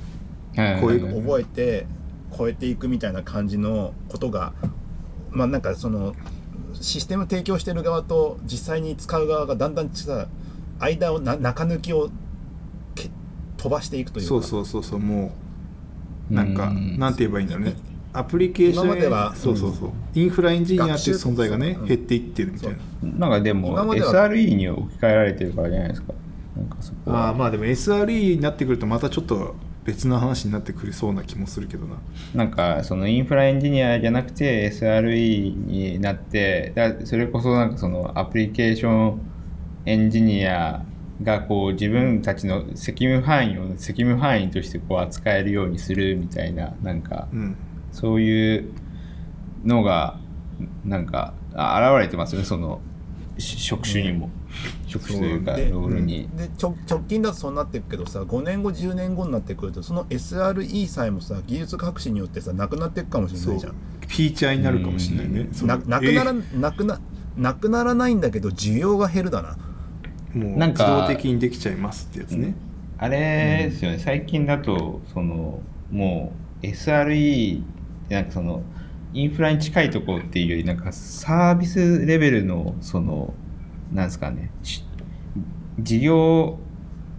[0.57, 1.87] はいこういう覚えて
[2.37, 4.55] 超えていくみたいな感じのことが
[5.31, 6.14] まあなんかその
[6.81, 10.29] システム提供してる側と実際に使う側がだんだんさ
[10.79, 12.11] 間をな中抜きを
[12.95, 13.11] け
[13.59, 14.29] 飛ばしていくというか。
[14.29, 15.31] そうそうそうそうもう
[16.33, 16.99] なんかうん。
[16.99, 17.75] なんて言えばいいんだろうね。
[18.14, 19.90] アプリケーション今まではそうそうそう。
[20.14, 23.29] インフラエンジニアっていう存在がね減っていってるみたいな。
[23.29, 26.12] なんかでも SRE に置き換えられてるからじゃないですか。
[26.57, 27.29] なんかそこは。
[27.31, 31.97] あーまあでも SRE になってくるとまたちょっと別の話になってくりそうな気もするけどな。
[32.35, 39.21] なんかそのインフラエンジニアじゃなくて SRE になってだそれこそなんかそのアプリケーション
[39.87, 40.85] エンジニア
[41.23, 47.57] がこう自分たちの責務範囲を責務範囲としてこう扱えるようにするみたいななんかうん。
[47.93, 48.73] そういう
[49.65, 50.19] のが
[50.85, 52.81] なんかあ現れてますよねその
[53.39, 54.31] し職種にも、
[54.87, 63.73] 職種というかでロールに、で直直近だとそうなっていくけどさ5年後10年後になってくるとその SRE さえもさ技術革新によってさなくなっていくかもしれないじゃん。
[63.73, 65.49] ィーチャーになるかもしれないね。
[65.63, 67.01] ななくなら、えなくな
[67.37, 69.57] なくならないんだけど需要が減るだな。
[69.57, 69.72] ー
[70.35, 72.55] もうなんか自動的にできちゃいますってやつね。
[72.99, 77.62] あれですよね、最近だとそのもう SRE っ
[78.09, 78.62] てなんかその
[79.12, 83.35] インフラに近いところっていうよりなんかサービスレベルのその
[83.92, 84.51] なんですかね。
[84.62, 84.85] し
[85.81, 86.59] 事業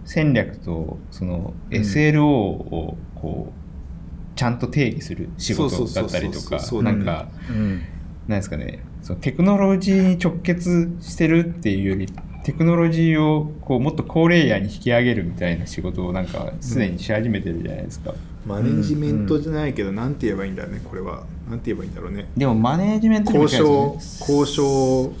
[0.04, 1.80] 戦略とそのうん。
[1.80, 7.82] SLO をこうちゃんと定義する仕事だったりとかそうそうそうそうなんかうん。
[8.26, 8.82] なんですかね。
[9.02, 12.08] そのテクノロジーに直結してるっていうより
[12.44, 18.14] テクノロジーをこうもっと高レイヤーに引き上げるみたいな仕事をなんかすでにし始めてるじゃないですか、
[18.46, 20.82] マネジメントじゃないけどなんて言えばいいんだろうね。
[20.84, 22.28] これはなんて言えばいいんだろうね。
[22.36, 25.12] でもマネージメント交渉ですよね交渉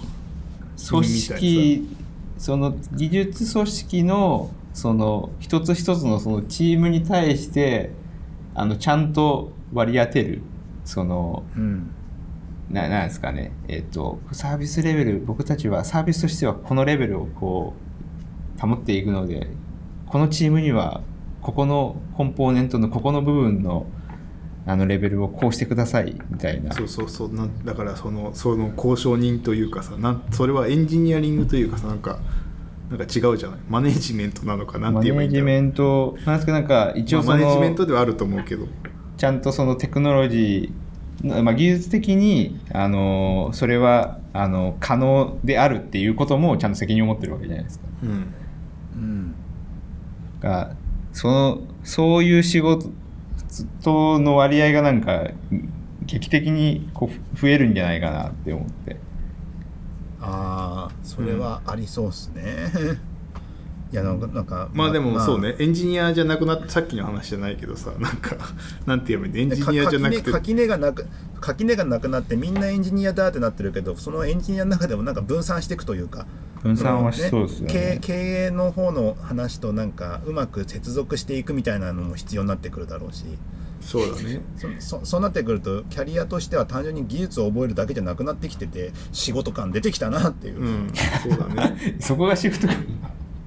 [0.90, 1.96] 組織
[2.36, 7.92] その技術組織のその一つ一つのそのチームに対して
[8.54, 10.42] あのちゃんと割り当てる。
[10.84, 11.93] そのうん
[12.70, 13.52] ななんですかね。
[13.68, 17.74] えっ、とサービスレベル僕たちはサービスとしてはこのレベルをこ
[18.56, 19.48] う保っていくので
[20.06, 21.02] このチームには
[21.42, 23.86] ここのコンポーネントのここの部分の
[24.66, 26.72] あのレベルをこうしてくださいみたいな。
[26.72, 32.18] そうそうそうなんだからそのその交渉人というかさなんそれはエンジニアリングというかさなんか
[32.88, 33.60] なんか違うじゃない？
[33.68, 35.44] マネジメントなのかなんマネて言えばいいんだろう？
[35.44, 38.66] ージメントなんですかなんか一応そまあマネジメンのトではあると思うけど。
[39.16, 40.72] ちゃんとそのテクノロジー、
[41.22, 47.84] まあ、技術的にあのそれはあの可能であるっていうこともちゃんと責任を持ってるわけじゃないですか。
[48.02, 48.34] うん。
[48.94, 49.34] うん。
[50.40, 50.76] が
[51.12, 52.90] そのそういう仕事
[54.18, 55.30] の割合がなんか
[56.02, 58.96] 劇的にこう増えるんじゃないかなって思って。
[60.20, 62.42] ああそれはありそうっすね、
[63.94, 68.36] いやなんかなんかまあでもそうね、エンジニアじゃなくなってさっきの話じゃないけどさ なんか
[68.86, 70.32] なんて言えばいいエンジニアじゃなくて。
[70.32, 71.06] 垣根がなく
[71.40, 76.26] 垣根がなくなってみんなエンジニアだってなってるけどそのエンジニアの中でもなんか分散していくというか。
[76.64, 77.98] 分散はしそうですよ経営ね。
[78.00, 78.12] 経
[78.46, 83.26] 営の方の話となんかうまく接続していくみたいなのも必要になってくるだろうし。
[83.80, 84.40] そうだね。
[84.56, 90.92] そそそうなってくるとキャリアとしては単純に技術を覚えるだけじゃなくなってきてて仕事感出てきたなっていう、うん。
[91.22, 91.96] そうだね。
[92.00, 92.74] そこがシフトか、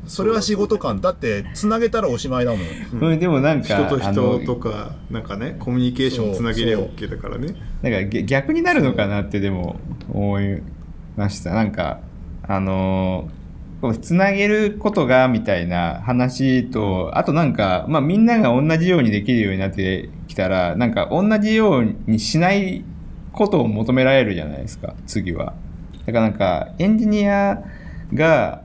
[0.07, 1.01] それは仕事感。
[1.01, 2.99] だってつなげたらおしまいだもん。
[2.99, 7.55] これでもなんか人と人とかなんかねコミュニケーションつなげりゃ OK だからね。
[7.81, 9.79] なんかげ逆になるのかなってでも
[10.11, 10.61] 思い
[11.15, 11.51] ました。
[11.51, 11.99] なんか
[12.43, 13.37] あのー
[13.81, 22.83] こうつなげることがみたいな話とあとなんか、まあ、みんなが同じようにできるようになってきたらなんか同じようにしない
[23.33, 25.53] ことを求められるじゃないですか次は。
[26.07, 27.61] だからなんかエンジニア
[28.13, 28.63] が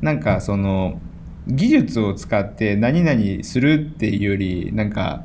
[0.00, 1.00] なんかその
[1.46, 5.24] 技術を使って何々するっていうよりなんか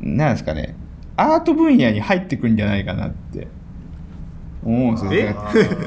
[0.00, 0.76] なんですかね
[1.16, 3.48] アート分野に入ってくんじゃないかなって。
[4.66, 5.32] 思うんですよえ？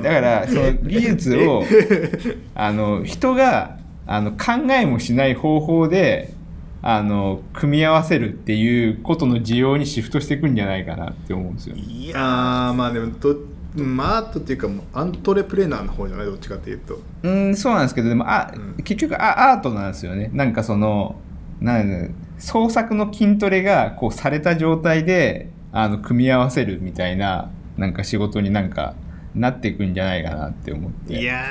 [0.01, 1.63] だからその技術を
[2.55, 6.33] あの人があの考えもしない方法で
[6.81, 11.81] あの組み合わせるっていうことの需要にシフトしていくんじゃないかなって思うんですよね。
[11.81, 13.35] いやまあでもど
[13.75, 16.99] まあアートっていうかアントレプレナーの方じゃないどっちかっていうと。
[17.23, 18.83] うんそうなんですけどでもあ、うん。
[18.83, 20.29] 結局あアートなんですよね。
[20.33, 21.15] なんかその
[21.61, 28.95] なん創作の筋トレがこうされた状態であの組み合わせるみたいななんか仕事になんか
[29.35, 31.19] なっていくんじゃないかなって思って。
[31.19, 31.43] いや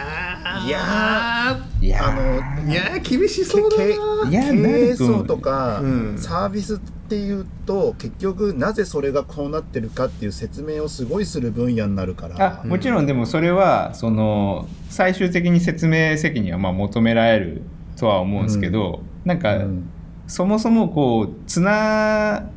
[0.62, 0.66] ー。
[0.66, 6.18] いやいやあのーいやー厳しそうだけないや経営層とか、うん。
[6.18, 12.60] サービスっていうと結局なぜそれがこうなってるかっていう説明をすごいする分野になるから。
[12.62, 17.62] あもちろんでもそれはその最終的に説明責任はまあ求められる
[17.96, 19.90] とは思うんですけど、なんか、うん。
[20.26, 22.50] そもそもこうつな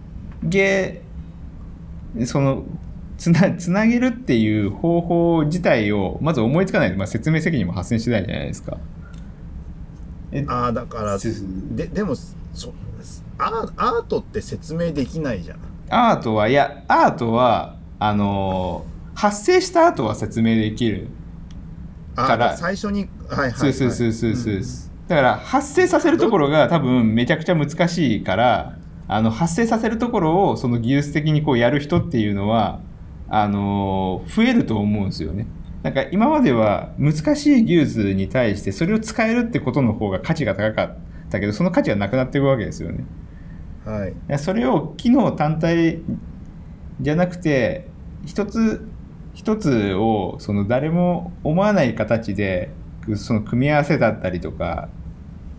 [0.43, 1.01] げ
[2.25, 2.65] その
[3.21, 6.91] つな つなげるっていう方法自体をまず思いつかない。
[6.91, 8.77] と、まあ、説明責任も発生しないじゃないですか。
[10.31, 12.73] えああだからででもそ
[13.38, 15.60] アーアートって説明できないじゃん。
[15.89, 21.07] アートはいやアートはあの発生した後は説明できる。
[22.15, 24.62] あから最初にはいはい、はい、そうそうそうそうそう、
[25.07, 32.81] だから発生させるところが多分めちゃくちゃ難しいからあの発生させるところをその技術的にこうやる人っていうのは
[33.34, 35.48] あの増えると思うんですよね。
[35.84, 40.98] なんか今までは難しい技術に対してそれを使えるってことの方が価値が高かっ
[41.30, 43.06] たけどその価値がなくなっていくわけですよね。
[43.86, 46.02] はいそれを機能単体
[47.00, 47.88] じゃなくて
[48.26, 48.86] 一つ
[49.34, 52.70] 一つをその誰も思わない形で
[53.15, 54.89] その組み合わせだったりとか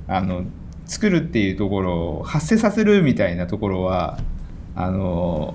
[0.07, 0.45] あの
[0.85, 4.19] 作るっていうところを発生させるみたいなところは
[4.77, 5.55] あの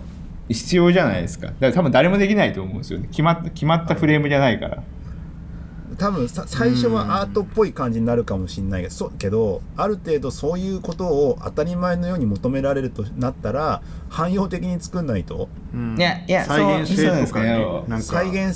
[0.49, 4.83] 必要じゃないですかだから多分誰もできないと思うんですよね決まった決まったフレームじゃないから。
[5.97, 15.49] 多分さ最初はアートっぽい感じになるかもしれないけどそうけどある程度そういうことを当たり前のように求められるとなったら汎用的に作んないと。
[15.73, 15.97] うん。
[15.97, 16.89] いやいや再現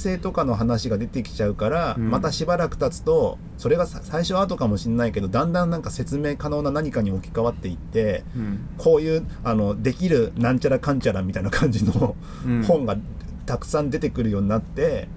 [0.02, 2.10] 性とかの話が出てきちゃうから、うん。
[2.10, 8.70] またしばらく経つとそれがさ最初は後かもしれないけどだんだんなんか説明可能な何かに置き換わっていってうん。
[8.78, 12.64] こういうあのできるなんちゃらかんちゃらみたいな感じのうん。
[12.64, 12.98] 本が
[13.46, 15.10] たくさん出てくるようになって、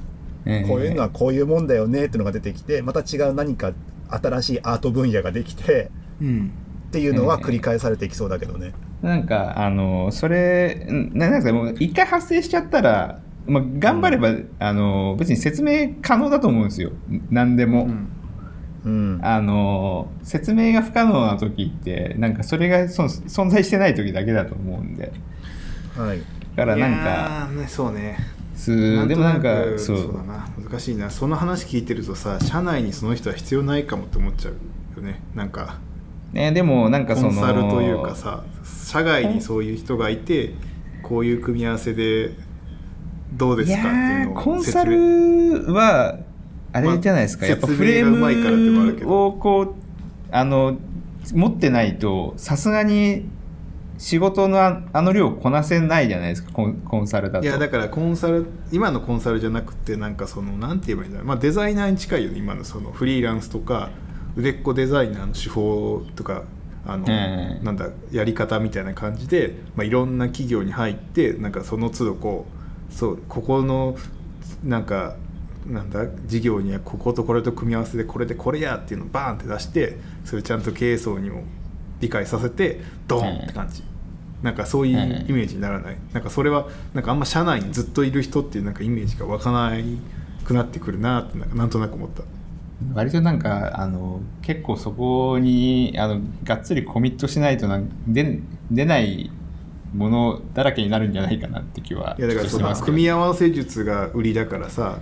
[0.46, 3.72] ええこういうのはこういうもんだよねっていうのが出てきてまた違う何か
[4.08, 6.52] 新しいアート分野ができてうん。
[6.88, 8.72] っていうのは繰り返されていきそうだけどね。
[9.02, 16.92] なんかあのそれななんですかもう一回発生しちゃったら、まあ、頑張れば、あの別に説明可能だと思うんですよ。
[17.30, 18.08] 何でも、うん。
[18.84, 25.12] うん、あの説明が不可能な時ってなんかそれがそ存在してない時だけだと思うんで。
[25.96, 26.20] はい。
[26.54, 28.18] だからなんかそうね
[28.54, 29.98] すでもなんかくそう。
[29.98, 30.48] そうだな。
[30.58, 31.10] 難しいな。
[31.10, 34.54] その話聞いてるとさ社内にその人は必要ないかもって思っちゃう
[35.00, 35.22] よね。
[35.34, 35.78] なんか
[36.32, 40.54] ね、でもなんかそのコンサルというかさ社外にそういう人がいて
[41.02, 42.32] こういう組み合わせで
[43.32, 46.18] どうですいかっていやうのをーコンサルは
[46.72, 49.26] あれじゃないですか、まあやっぱフレームど。
[49.26, 49.74] をこう
[50.32, 50.76] あの
[51.32, 53.26] 持ってないとさすがに
[53.98, 57.46] 仕事のああの量こなせないじゃないですかコンコンサルだと。
[57.46, 63.90] いやだからコンサル今のコンサルじゃなくてなんかそのなんて言えばいいんだろう、まあ、デザイナーに近いよね今のそのフリーランスとか
[64.36, 66.42] 売れっ子デザイナーの手法とか
[66.86, 67.64] あの、ええ。
[67.64, 72.46] なんだやり方みたいな感じで、まあ、いろんな企業に入ってなんかその都度こ
[72.90, 73.96] うそうここの
[74.62, 75.16] なんか
[75.66, 81.44] なんだ事業にはこことこれと組み合わせでこれでこれやっていうのをバーンって出してそれちゃんと経営層にも
[82.00, 83.82] 理解させてドーンって感じ、
[84.44, 89.84] なんかそういうイメージにならない、なんかそれはなんかあんま社内にずっといる人っていうなんかイメージが湧かない
[90.44, 92.22] くなってくるなってなんかなんとなく思った。
[92.92, 98.38] 割となんかあの結構そこにあのがっつりコミットしないとなん出
[98.70, 99.30] 出ない
[99.94, 104.98] ものだらけになるんじゃないかなって気はいやだからその組み合わせ術が売りだからさ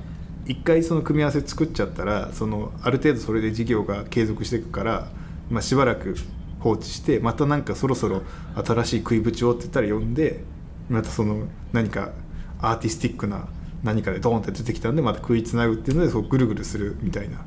[0.47, 5.09] 一回その組み合わせ作っちゃったらそのある程度それで事業が継続していくから、
[5.51, 6.15] まあ、しばらく
[6.63, 8.23] 放置してまたなんかそろそろ
[8.65, 10.45] 新しい食いぶちをって言ったら呼んで
[10.89, 12.13] またその何か
[12.61, 13.49] アーティスティックな
[13.83, 17.39] 何かでドーンって出てきたんでまた食いつなぐっていうのでそうぐるぐるするみたいな。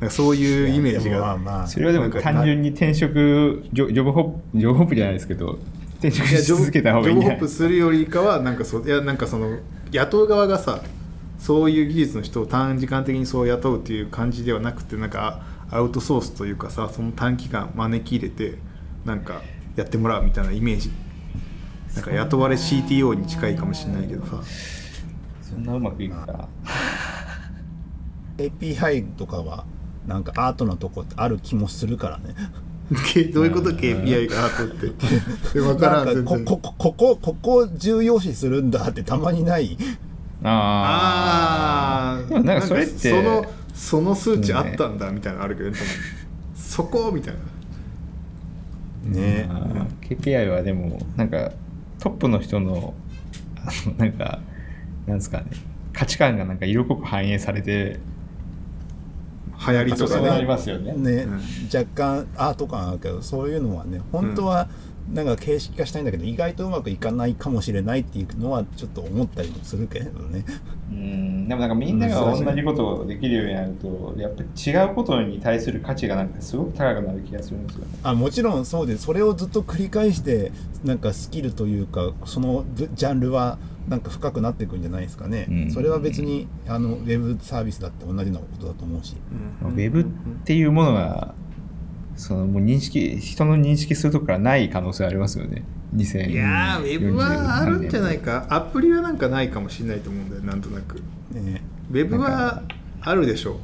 [0.00, 1.66] なんかそういうイメージがまあまあ。
[1.68, 5.58] それはでも単純に転職ジョジョブホップジョブホップじゃないですけど
[6.00, 7.38] 転職し続けた方がいいんじゃない？
[7.38, 9.60] ジョブホップするよりかはなんかそういやなんかその
[9.92, 10.82] 雇う側がさ
[11.38, 18.58] そういう技術の人を短時間的にそう雇うっていう感じではなくてなんかアウトソースというかさその短期間招き入れて
[19.04, 19.42] なんか
[19.74, 20.90] やってもらうみたいなイメージ。
[21.94, 24.42] なんか雇われ CTO に近いかもしれないけどさ。
[25.42, 26.48] そんなうまくいくか
[28.38, 29.66] API とかは
[30.06, 32.34] なんかアートなとこってある気もするからね。
[33.12, 34.92] けどういうこと？KPI がアートって。
[35.58, 36.06] 分からん。
[36.06, 39.76] なん全然かここここここ重要視するんだってたまにない。
[40.44, 43.44] あああでもなんかそれってその
[43.74, 45.76] その数値あったんだみたいなのあるけどね
[46.54, 49.20] そこみたいな。
[49.20, 49.46] ね。
[49.50, 51.52] あー KPI はでもなんか
[51.98, 52.94] トップの人の
[53.56, 54.40] あの なんか
[55.06, 55.46] なんですかね。
[55.92, 58.00] 価値観がなんか色濃く反映されて
[59.66, 60.44] 流行りとかね。
[60.44, 60.92] ますよね。
[60.92, 61.40] ね、うん。
[61.72, 64.68] 若干アート感あるけどそういうのはね本当は
[65.12, 70.44] なんか形式化したいんだけど、意外とうまくいかないかもしれないっていうのはちょっと思ったりもするけれどね。
[70.90, 71.48] うん。
[71.48, 77.98] でもなんかみんなが同じことをできるようになるとやっぱり違うことに対する価値がなんかすごく高くなる気がするんですよね。
[78.02, 80.52] あもちろんそうでそれをずっと繰り返して
[80.84, 85.70] なんかスキルというかそのジャンルはなんか深くなっていくんじゃないですかね、うん。
[85.72, 89.16] それは別にあのウェブサービスだって同じようなことだと思うし。
[89.62, 90.04] ウェブっ
[90.44, 91.34] ていうものが
[92.22, 95.64] そのもう認識人の認識するとこからない可能性ありますよね。
[95.96, 98.42] 2040いやーウェブはあるんじゃないか。
[98.42, 101.02] かアプリはなんかないかもしれないと思うんだよなんとなく。
[101.32, 101.62] ね。
[101.90, 102.62] ウェブは
[103.00, 103.58] あるでしょ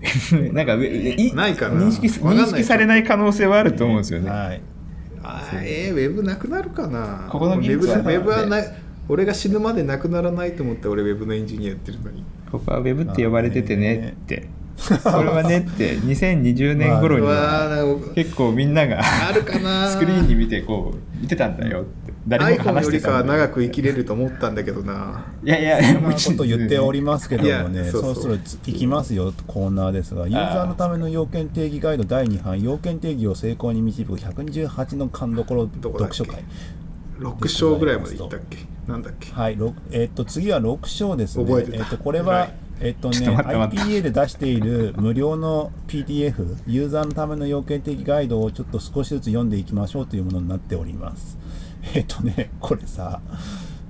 [0.52, 1.80] なんかウェいないかな。
[1.80, 4.60] 認識認識されない可能性はあると思うんですよね、はい。
[5.24, 7.26] あーえー、ウェブなくなるかな。
[7.28, 8.62] ここの技術はウェブウェブはな
[9.08, 12.22] 俺が死ぬまでなくならないと思って俺ウェブのエンジニアやってるのに。
[12.52, 14.48] ここはウェブって呼ばれててねって、
[14.80, 25.24] それはねって2020年頃に結構みんながあるかな スクリーンに見てこう見てたんだよって誰も話してよりかはたんだよ長く生きれると思ったんだけどな。
[25.44, 28.34] いやいやそんなこと言っておりますけどもいやね、そうそうそろそろ
[28.66, 36.42] いきますよコーナーですが、ユーザーのための要件定義ガイド第2版、要件定義を成功に導く128の勘どころ読書会。
[37.20, 38.58] 6章ぐらいまでいったっけ？
[38.86, 39.30] なんだっけ？
[39.32, 39.58] はい、
[39.90, 41.44] えっと次は6章ですね。
[41.44, 41.76] 覚えてた。
[41.78, 51.38] えっとこれは、はいえっとね IPA で出している無料の PDF ユーザーのための要件的ガイドをちょっと少しずつ読んでいきましょうというものになっております。
[51.94, 53.20] えっとねこれさ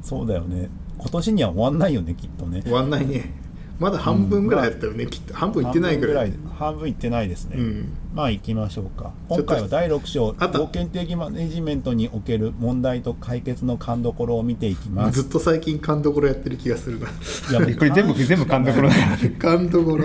[0.02, 0.68] そうだよね
[0.98, 2.62] 今年には終わんないよねきっとね。
[2.62, 3.32] 終わんないね
[3.80, 5.32] まだ半分ぐらいやったよね、きっと。
[5.32, 6.32] 半分いってないぐらい。
[6.58, 7.56] 半分いってないですね。
[7.58, 7.88] うん。
[8.14, 9.12] まあ行きましょうか。
[9.30, 10.58] 今回は第6章あと。
[10.58, 15.22] 要件定義マネジメントにおける問題と解決の勘どころを見ていきます。
[15.22, 17.08] ずっと最近勘どころやってる気がするな。
[17.08, 18.90] いや これ全部全部勘どころ
[19.38, 20.04] 勘どころ。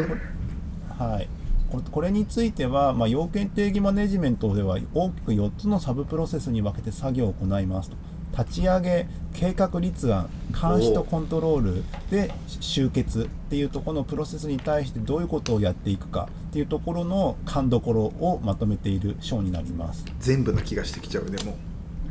[0.98, 1.28] はい、
[1.70, 7.98] これこれについては、まあ、要件定義マネジメントでは大きく4つのサブプロセスに分けて作業を行いますと
[8.38, 20.06] 立ち上げ計画立案監視とコントロールで集結っていうところのプロセスに対してどういうことをやっていくかっていうところの勘どころをまとめている章になります。
[20.20, 21.58] 全部な気がしてきちゃうでも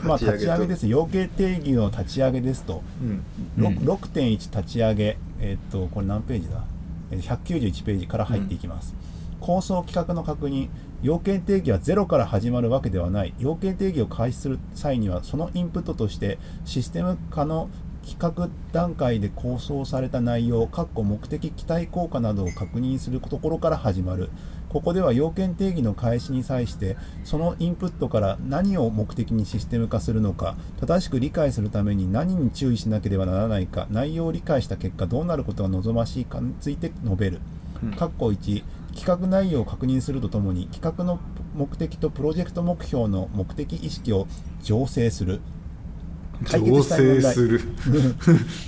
[0.02, 0.66] まあ、立ち上げと。
[0.66, 2.82] です要件定義の立ち上げですと。
[3.00, 3.22] うん。
[3.56, 3.76] ろうん。
[3.78, 6.64] 6.1立ち上げ、えっとこれ何ページだ？
[7.10, 8.94] えー191ページから入っていきます、
[9.40, 10.68] 構想企画の確認
[11.04, 17.68] 要件定義はゼロから始まるわけではない要件定義を開始する際にはそのインプットとしてシステム化の
[18.06, 24.28] 企画段階で構想された内容、目的、期待効果などを確認するところから始まる。
[24.68, 37.40] ここでは要件定義の開始に際して、そのインプットから何を目的にシステム化するのか、正しく理解するために何に注意しなければならないか、内容を理解した結果どうなることが望ましいかについて述べる。
[37.92, 41.18] 括弧1企画内容を確認するとともに企画の
[41.54, 44.26] 目的とプロジェクト目標の目的意識を
[44.62, 45.40] 醸成する。
[46.44, 47.34] 解決調したい問題。
[47.34, 47.60] 整する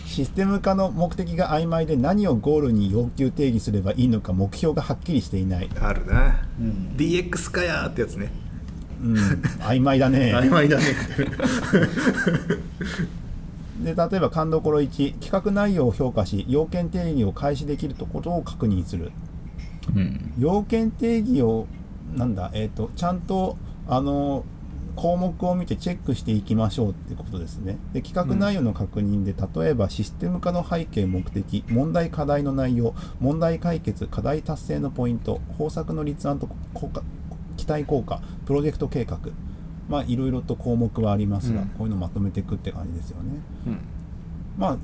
[0.07, 8.31] システム化の目的が曖昧で何をゴールに要求定義すればいいのか目標がはっきりしていない、あるな、うん DX かやーってやつね。
[9.03, 9.17] うん、
[9.61, 10.33] 曖昧だね。
[10.35, 10.85] 曖昧だね。
[13.83, 19.13] で例えば勘どころ1企画内容を評価し要件定義を開始できるところを確認する
[19.95, 20.33] うん。
[20.39, 21.67] 要件定義を
[22.15, 23.57] なんだ、えー、とちゃんと
[23.89, 24.45] あの
[24.95, 27.77] 項目を見てチェックしていきましょうってことですね。
[27.93, 37.03] で企画内容の確認で、例えばシステム化の背景目的問題課題の内容問題解決課題達成のポイント方策の立案と効果
[37.59, 39.19] 期待効果プロジェクト計画。
[39.89, 41.69] まあいろいろと項目はありますが、うん。
[41.69, 43.41] こういうのをまとめていくって感じですよね。
[43.67, 43.79] うん。
[44.57, 44.79] まあ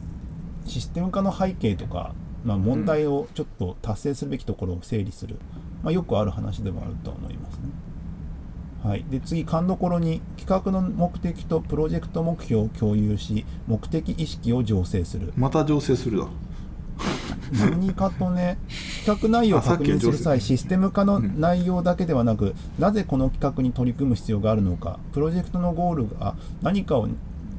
[0.66, 5.36] システム化の背景とかまあ、問題をちょっと達成するべきところを整理する、
[5.82, 7.70] まあ、よくある話ではあるとは思いますね。
[8.82, 15.32] はい、で次、勘どころに企画の目的とプロジェクト目標を共有し目的意識を醸成する。
[15.36, 16.26] また醸成するだ。
[17.52, 18.58] 何かとね
[19.04, 27.08] 企画内容を確認する際システム化の内容だけではなく、なぜこの企画に取り組む必要があるのかプロジェクトのゴールが何かを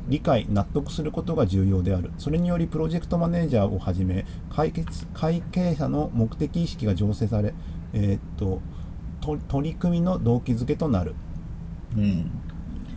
[0.08, 2.12] 理解納得することが重要である。
[2.18, 7.54] それによりプロジェクトマネージャーをはじめ会決会計者の目的意識が醸成され、
[7.93, 8.62] えーっと
[9.22, 11.16] と取り組みの動機づけとなる。
[11.95, 12.32] うん。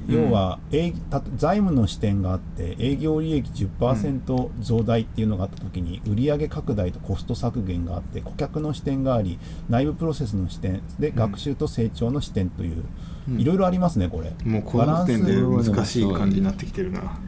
[0.09, 12.85] 要は、営た財務の視点があって営業利益10%増大っていうのがあった時に売上拡大とコスト削減があって顧客の視点があり内部プロセスの視点で学習と成長の視点という、うん
[13.29, 14.33] いろいろありますねこれ。
[14.45, 17.19] もうこの時点で難しい感じになってきてるな。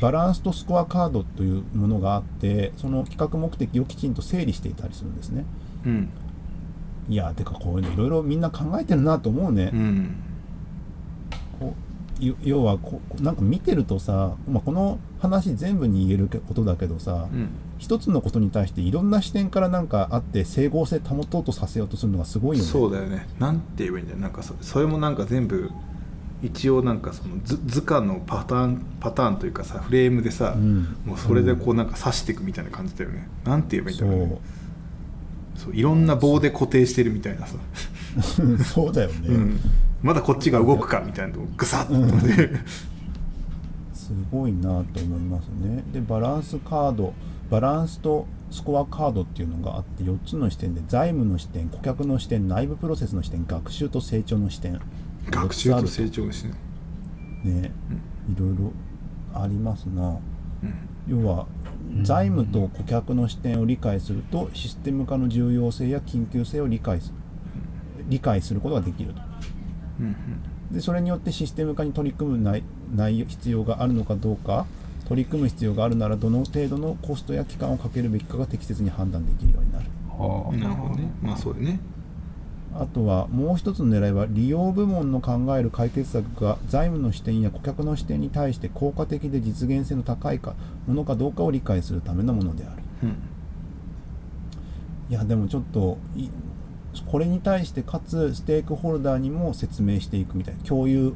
[0.00, 5.44] バランスとスコアカードというものがあってその企画目的をきちんと整理していたりするんですね。
[5.86, 6.08] うん。
[7.08, 10.16] いやてかこういうのいろいろみんな考えてるなと思うね、うん。
[11.58, 11.74] こ
[12.42, 22.70] 要はこなんか見てるとさ、まあ、この話全部に言えることだけどさ、うん一つのことに対していろんな視点からなんかあって整合性保とうとさせようとするのがすごいよね。
[22.70, 23.26] そうだよね。
[23.38, 24.18] なんて言えばいいんだよ。
[24.18, 25.70] なんかそそれもなんか全部
[26.42, 30.96] 一応なんかその図図鑑のパターンパターンというかさフレームでさ、うん。
[31.04, 34.38] もうそれでこうなんか刺していくみたいな感じだよね、なんて言えばいいんだそろうね。
[35.56, 35.74] そう。
[35.74, 37.56] いろんな棒で固定してるみたいなさ、
[38.40, 39.60] う そうだよね、うん、
[40.02, 42.64] まだこっちが動くかみたいなのをグサッとね、
[43.92, 45.82] すごいなと思いますね。
[45.92, 47.12] でバランスカード
[47.50, 54.80] バランスとスコアカードっていうのがあって4つの視点で財務の視点顧客の視点内部プロセスの視点学習と成長の視点。
[55.30, 56.52] 学習と成長長ですね、
[57.44, 57.72] ね
[58.34, 58.72] いろいろ
[59.34, 60.18] ありますな。
[60.62, 60.74] うん。
[61.06, 61.46] 要は
[62.02, 67.14] 財務と顧客の視点を理解するとシステム化の重要性や緊急性を理解する。
[68.08, 69.20] 理解することができると。
[70.00, 70.16] うん。
[70.70, 72.62] でそれによってシステム化に取り組む内
[72.94, 74.66] 内容必要があるのかどうか
[75.08, 79.86] 取り組む必要があるならどの程度のコストや期間をかけるべきかが適切に判断できるようになる。
[80.08, 81.10] はうんなるほどね。
[81.22, 81.80] まあそうだね。
[82.74, 90.54] あとはもう一つの狙いは利用部門の考える解決策が財務の視点や顧客の視点に対して効果的で実現性の高いか
[90.86, 92.82] ものかどうかを理解するためのものである。
[93.04, 93.16] うん。
[95.10, 96.28] いやでもちょっとい
[97.06, 101.14] これに対してかつステークホルダーにも説明していくみたいな共有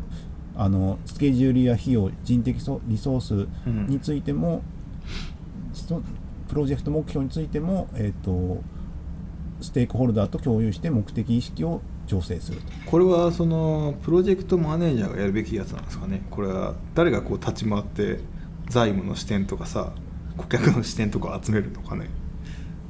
[0.57, 3.49] あのスケジュールや費用人的ソリソース
[3.89, 4.63] についても、
[5.73, 6.03] そ
[6.49, 8.63] プロジェクト目標についても、えー、と
[9.63, 12.73] ステークホルダーと共有して目的意識を醸成すると。
[12.87, 16.23] これはそのプロジェクトマネージャーがやるべきやつなんですかね。
[16.31, 18.21] これは誰がこう立ち回って
[18.69, 19.93] 財務の視点とかさ
[20.37, 22.09] 顧客の視点とか集めるのかね。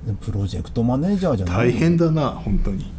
[0.07, 2.93] でプロジェクトマネージャーじゃない大変だな本当に。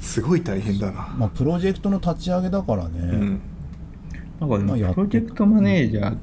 [0.00, 3.40] すごい大変だな、まあ、プロジェクトの立ち上げだからね、うん
[4.42, 6.16] なんかでもプロジェクトマネージャー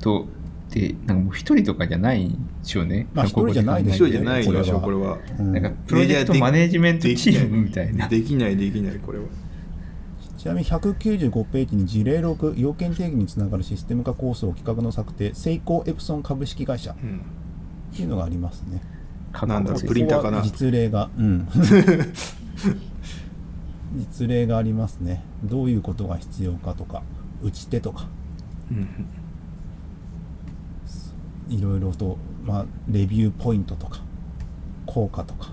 [0.00, 0.26] と
[0.68, 3.06] ってなんかもう一人とかじゃないんですよね。
[3.14, 5.18] まあ一人じゃないでしょ一人じゃないでしょこれは。
[5.38, 5.52] うん。
[5.52, 8.08] なんかプロジェクトマネージメントチームみたいな。
[8.08, 9.24] できないできないこれは
[10.36, 17.20] ちなみに195ページに事例6要件定義につながるシステム化構想企画の策定セイコーエプソン株式会社っうん
[17.94, 18.80] ていうのがありますね
[19.46, 21.46] なんだろうプリンターかな実例がうん
[23.98, 27.02] 実例がありますねどういうことが必要かとか
[27.42, 28.08] 打ち手とか
[28.70, 28.88] うん
[31.50, 34.00] いろいろと、まあ、レビューポイントとか
[34.86, 35.52] 効果とか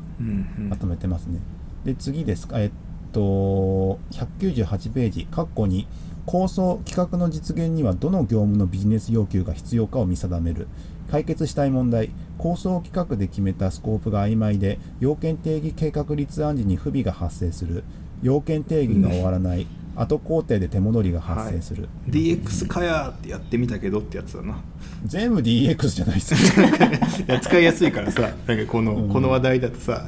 [0.69, 1.39] まとめてますね。
[1.83, 2.71] で次ですか、えっ
[3.11, 5.87] と、198ページ、括弧に
[6.25, 10.67] 構想・企画の実現にはどの業務のビジネス要求が必要かを見定める。
[11.09, 17.83] 解決したい問題、構想企画で決めたスコープが曖昧で、要件定義計画立案時に不備が発生する。
[18.21, 19.67] 要件定義が終わらない。
[19.97, 21.89] 後工程で手戻りが発生する。
[22.07, 24.61] DX かやーってやってみたけどってやつだな。
[25.05, 26.35] 全部 DX じゃないです。
[27.41, 29.09] 使いやすいからさなんかこの,、うん。
[29.09, 30.07] この話題だとさ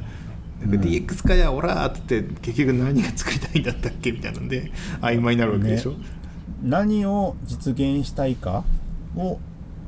[0.64, 4.72] DX かやオラーって言って結局何が作りたいんだったっけみたいなんで
[5.02, 5.98] 曖昧になるわけでしょ、ね。
[6.62, 8.64] 何を実現したいか
[9.16, 9.40] を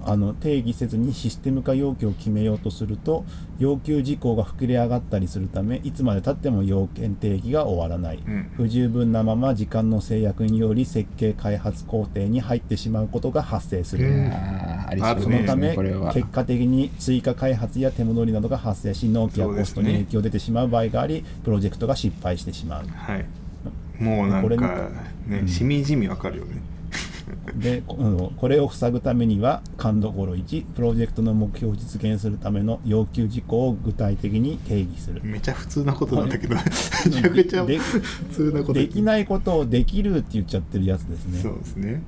[0.06, 3.26] あの定義せずにシステム化要求を決めようとすると
[3.60, 8.52] 要求事項が膨れ上がったりするためいつまでたっても要件定義が終わらない、うん。
[8.56, 14.32] 不十分なまま時間の制約により設計開発工程に入ってしまうことが発生する、うん。
[15.24, 15.76] そのため。
[16.14, 22.88] 結果的に追加開発や手戻りなどが発生し納期やコストに影響出てしまう場合がありプロジェクトが失敗してしまう。
[22.88, 23.26] はい。
[24.02, 24.90] もうなんこれか
[25.28, 26.62] ねうんしみじみわかるよね
[27.56, 35.22] で これを塞ぐためには勘どころ1プロジェクトの目標を実現するための要求事項を具体的に定義する。
[35.24, 36.56] めちゃ普通なことなんだけど。
[36.56, 36.62] め
[37.12, 38.02] ちゃくちゃで普
[38.32, 38.74] 通なこと。
[38.74, 41.40] できないことをできるって言っちゃってるやつですね。
[41.40, 42.02] そうですね。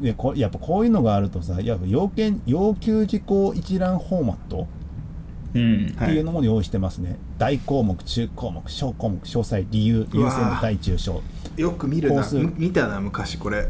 [0.00, 4.66] でこやっぱこういうのがあるとさやっぱ要件要求事項一覧フォーマット
[5.54, 5.86] うん。
[5.88, 11.22] っていうのも用意してますね、大項目中項目小項目詳細理由優先度大中小。
[11.56, 12.24] よく見るな。
[12.56, 13.68] 見たな昔これ、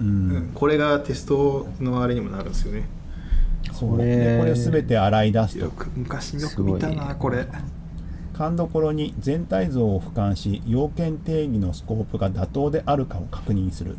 [0.00, 0.36] ううん。
[0.38, 2.88] んこれがテストのあれにもなるんですよね。
[3.72, 5.64] そうこれでこれを全て洗い出すと。
[5.64, 7.46] よく昔よく見たないこれ。
[8.32, 13.96] 勘どころに全体像を俯瞰し要件定義のスコープが妥当であるかを確認する。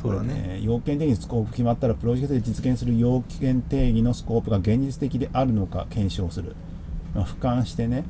[0.00, 0.42] そうだね。
[0.46, 6.54] これ要件定義のスコープ決まったらプロジェクトで実現する要件定義のスコープが現実的であるのか検証する、
[7.14, 8.04] まあ俯瞰してね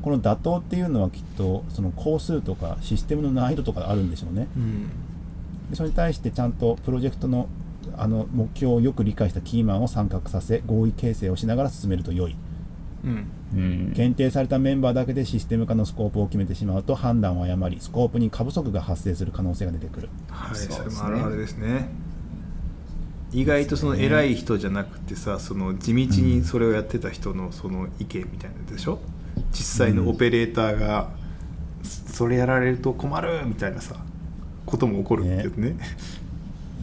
[0.00, 4.48] この妥当っていうのはきっとその工数とかシステムの難易度とかあるんでしょうね。
[4.56, 4.90] うん
[5.70, 7.48] でそれに対してちゃんとプロジェクトの
[7.96, 12.36] あの目標をよく理解したキーマンを参画させ合意形成をしながら進めると良い。
[13.04, 13.26] うん。
[13.54, 13.92] うん。
[13.92, 20.08] 限定されたメンバーだけでシステム化のスコープを決めてしまうと判断を誤りスコープに過不足が発生する可能性が出てくる。
[20.30, 21.10] はいそですね。
[21.10, 21.88] れもあるあるですね。
[23.32, 29.00] 意外とその偉い人じゃなくてさその地道にそれをやってた人のその意見みたいなでしょ？
[29.50, 31.10] 実際のオペレーターが
[31.84, 33.96] それやられると困るみたいなさ
[34.74, 35.76] ことも起こるってやつね。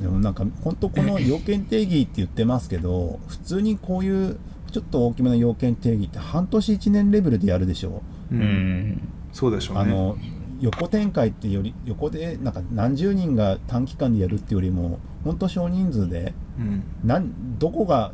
[0.02, 4.39] でもなんか本当この要件定義って言ってますけど普通にこういう
[4.72, 8.02] ちょっと大きめの要件定義って半年1年レベルでやるでしょ。
[8.32, 8.42] ううん。
[8.42, 9.02] ん
[9.34, 9.82] そうでしょうね。
[9.82, 10.18] あの
[10.62, 16.84] 横展開ってより横でなんか何十人が短期間でやるっていうよりも本当少人数でうん。
[17.04, 18.14] なんどこが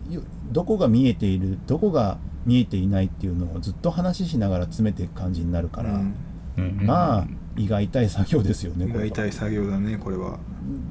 [0.51, 6.15] どこが見えているどこが見えていないっていうのをずっと話ししながら詰めていく感じになるから、うん。
[6.57, 6.85] うん。
[6.85, 8.99] まあ胃が痛い作業ですよねこれは。
[9.01, 10.39] やりたい作業だねこれは、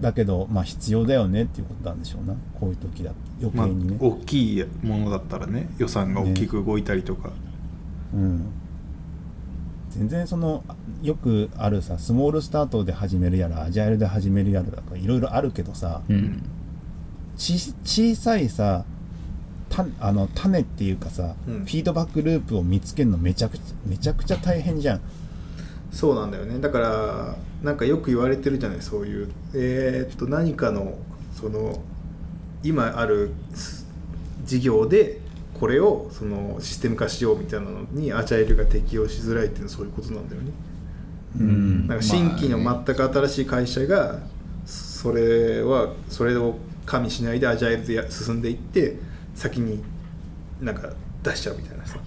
[0.01, 2.35] だけどまあ必要だよねっていうことなんでしょうな。
[2.59, 7.31] こういう時だ余まあ計にね、大きいものだったらね予算が大きく動いたりとか、
[8.13, 8.47] うん。
[9.91, 10.63] 全然その
[11.03, 16.43] よくあるさスモールスタートで始めるやらアジャイルで始めるやらとかいろいろあるけどさ、うん。
[17.37, 17.55] ち
[17.85, 18.85] 小さいさ
[19.69, 21.65] たあの種っていうかさ、うん。
[21.65, 25.01] フィードバックループを見つけるのめちゃくちゃめちゃくちゃ大変じゃん
[25.91, 26.59] そうなんだよね。
[26.61, 28.83] だからなんかよく言われてるじゃない。
[28.83, 29.29] そういう。
[29.55, 30.99] えーっと何かの
[31.35, 31.83] その
[32.63, 33.87] 今あるす
[34.45, 35.21] 事業で
[35.59, 40.53] これをそのシステム化しようみたいなのにアジャイルが適用しづらいっていうのはそういうことなんだよね。
[41.41, 41.89] うん。
[41.89, 44.21] なんか新規の全く新しい会社が
[44.67, 48.97] それはそれを加味しないでアジャイルでや進んでいって
[49.35, 49.83] 先に
[50.61, 50.91] なんか
[51.23, 51.99] 出しちゃうみたいなさ。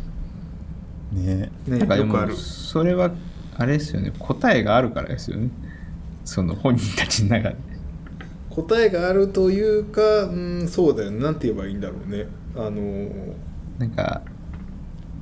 [1.12, 1.52] ね。
[1.68, 2.36] ねなんかでもよくある。
[2.36, 3.12] それは
[3.60, 4.14] あれですよね。
[4.18, 5.50] 答えがあるからですよね。
[6.24, 7.56] その本人たちの中で。
[8.50, 11.20] 答えがあるというか、うん、そうだよね。
[11.22, 12.26] なんて言えばいいんだろうね。
[12.56, 13.10] あの
[13.78, 14.22] なんか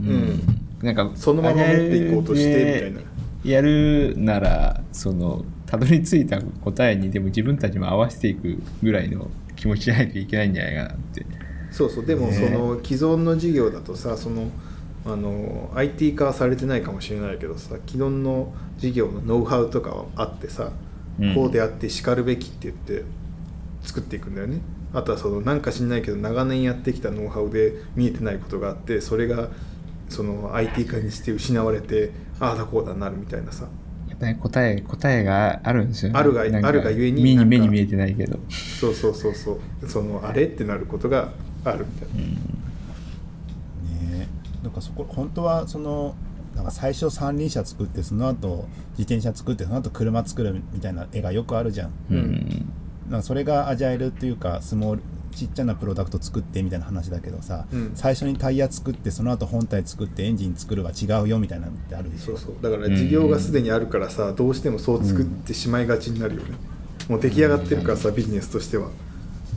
[0.02, 0.40] うん。
[0.84, 3.02] なんかそのまま持っていこうとしてみたいな。
[3.44, 11.26] やるならそのたどり着いた答えにでも自分たちも合わせていくぐらいの気持ちじゃないといけないんじゃないかなって。
[11.72, 12.06] そうそう。
[12.06, 12.34] でもね。
[12.34, 14.52] その既存の事業だとさその
[15.08, 20.72] あの IT 化はされてないかもしれないけどさ既存の事業のノウハウとかはあってさ、
[21.20, 21.34] うん。
[21.34, 23.04] こうであってしかるべきって言って
[23.84, 24.60] 作っていくんだよね。
[24.94, 29.50] あとはそのなんか知んないけど長年やってきたノウハウで見えてないことがあってそれが
[30.10, 33.68] その IT 化にして失われてああだこうだなるみたいなさ。
[34.10, 36.20] やっぱり答え答えがあるんですよね。
[36.20, 38.40] あるがあるがゆえに目に目に見えてないけど。
[38.50, 39.88] そうそうそうそう。
[39.88, 41.32] そのあれってなることが
[41.64, 42.24] あるみたいな。
[42.24, 42.57] ね
[44.68, 46.14] なんかそこ本当はその
[46.54, 51.92] なんか最初三輪車作ってその後自転車作ってその後車作るみたいな絵がよくあるじゃん。
[52.12, 52.74] うん。
[53.10, 57.92] なんかそれがアジャイルっていうかスモールちっちゃなプロダクト作ってみたいな話だけどさ、うん。
[57.96, 62.36] 最初にタイヤ作ってその後本体作ってエンジン作るは違うよみたいなのってあるでしょ。
[62.36, 62.62] そうそう。
[62.62, 66.50] だから事業がすでにあるからさ、どうしてもそう作ってしまいがちになるよね、
[67.08, 68.90] もう出来上がってるからさビジネスとしては。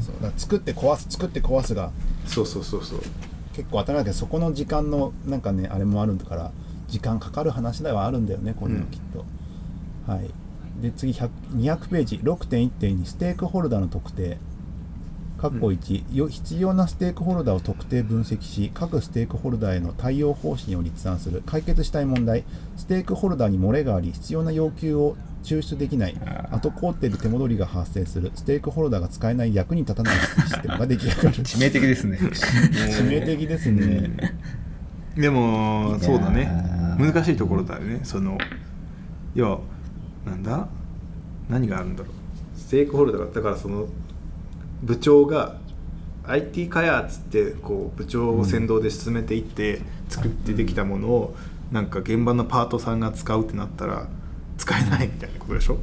[0.06, 0.22] そう。
[0.22, 1.90] だ作って壊す作って壊すが。
[2.26, 3.00] そうそうそうそう
[3.54, 6.52] 結構当たり前だけどそこの時間のなんかねあれもあるんだから
[6.88, 9.24] 時間かかる話ではあるんだよねこれはきっと、
[10.10, 10.30] はい。
[10.82, 14.38] で次100 200ページ6.1.2ステークホルダーの特定。
[15.38, 21.42] 括弧1、よ必要なステークホルダーを特定分析し各ステークホルダーへの対応方針を立案する。
[21.46, 22.44] 解決したい問題。
[22.76, 26.16] ステークホルダーに漏れがあり必要な要求を抽出できない。
[26.50, 28.30] 後工程で手戻りが発生する。
[28.34, 31.28] ステークホルダーが使えない役に立たないシステムが出来上がる。
[31.42, 32.18] 致命的ですね。
[32.20, 34.10] 致命的ですね、
[35.16, 36.48] でもそうだね。
[36.98, 38.00] ー難しいところだよね。
[38.02, 38.38] その
[39.34, 39.58] 要は
[40.26, 40.68] なんだ？
[41.48, 42.70] 何があるんだろう。
[42.70, 43.88] テークホルダーがだからその
[44.82, 45.56] 部長が
[46.24, 51.36] IT 開発ってこう部長を先導で進めていって作ってできたものを
[51.72, 54.06] なんか現場のパートさんが使うってなったら
[54.60, 55.78] 使えないみたいなことでしょ？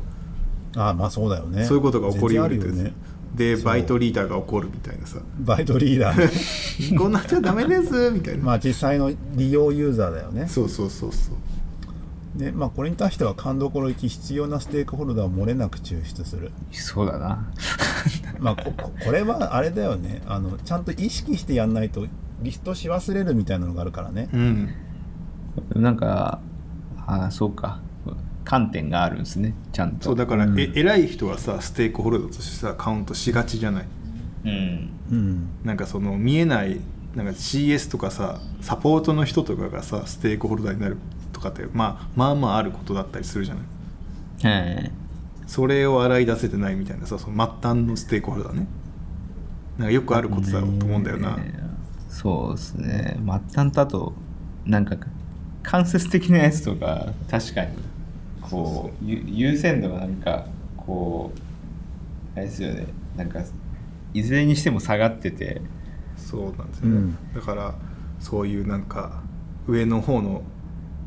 [0.75, 1.65] ああまあそうだよね。
[1.65, 2.93] そういうことが起こりうるよね。
[3.35, 5.19] でバイトリーダーが怒るみたいなさ。
[5.39, 10.47] バイトリーダーこんなんじゃダメですみたいな、まあ実際の利用ユーザーだよね。
[10.47, 12.39] そうそうそうそう。
[12.39, 16.51] で、まあ、これに対しては勘どころ行き必要なステークホルダーを漏れなく抽出する。
[16.71, 17.51] そうだな。
[18.39, 20.21] まあこここれはあれだよね。
[20.27, 22.05] あのちゃんと意識してやんないと
[22.43, 24.29] リストし忘れるみたいなのがあるからね。
[24.31, 24.69] うん。
[25.75, 26.39] なんか、
[27.07, 27.79] ああ、そうか。
[28.49, 30.05] 観点があるんですね、ちゃんと。
[30.05, 33.85] そうだから、うんえ偉い人はさステークホルダーとしてさカウントしがちじゃない？
[34.45, 34.89] うん。
[35.11, 36.79] うんなんかその見えない
[37.13, 40.97] なんか CS とかさサポートの人とかがさステークホルダーになる
[41.33, 43.61] とかって、まあ、まあまああることだったりするじゃな
[44.49, 44.73] い？
[44.75, 44.91] はい。
[45.45, 48.65] それを洗い出せてないみたいなさその末端のステークホルダーね
[49.77, 51.53] なんかよくあることだろうと思うんだよな、ね
[52.09, 53.19] そうですね。
[53.53, 54.13] 末端だと、
[54.65, 54.95] なんか、
[55.61, 57.77] 間接的なやつとか、確かに、
[58.49, 60.45] こう、ゆ優先度がなんか、
[60.75, 61.31] こ
[62.35, 62.87] う、あれですよね。
[63.15, 63.43] なんか、
[64.13, 65.61] いずれにしても下がってて、
[66.17, 67.17] そうなんですよね、うん。
[67.33, 67.75] だから
[68.19, 69.21] そういうなんか
[69.67, 70.41] 上の方の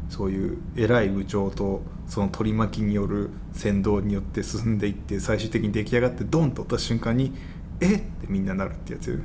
[0.09, 7.33] そういう偉い部長とその取り巻きによる先導によって進んでいって最終的に出来上がってドンと落った瞬間に
[7.81, 9.21] えっってみんななるってやつ、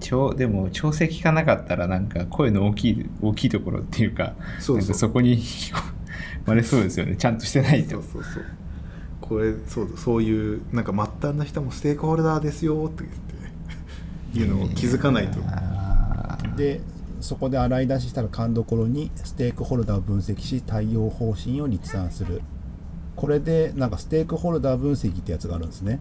[0.00, 4.78] ちょでも調整効かなかったらなんか声の大きい大きいところっていうかそうそう。
[4.78, 5.80] なんかそこに引き込
[6.44, 7.16] まれそうですよね。
[7.16, 7.90] ちゃんとしてないと。
[7.90, 8.44] そうそうそう。
[9.20, 13.14] これそうだそういうなんか末端な人もステークホルダーですよって言っ
[14.32, 15.40] ていうのを気づかないと。
[16.56, 16.80] で
[17.20, 22.42] そこで洗い出ししたら勘どころにステークホルダーを分析し対応方針を立案する。
[23.16, 25.98] これでなんかステークホルダー分析ってやつがあるんですね。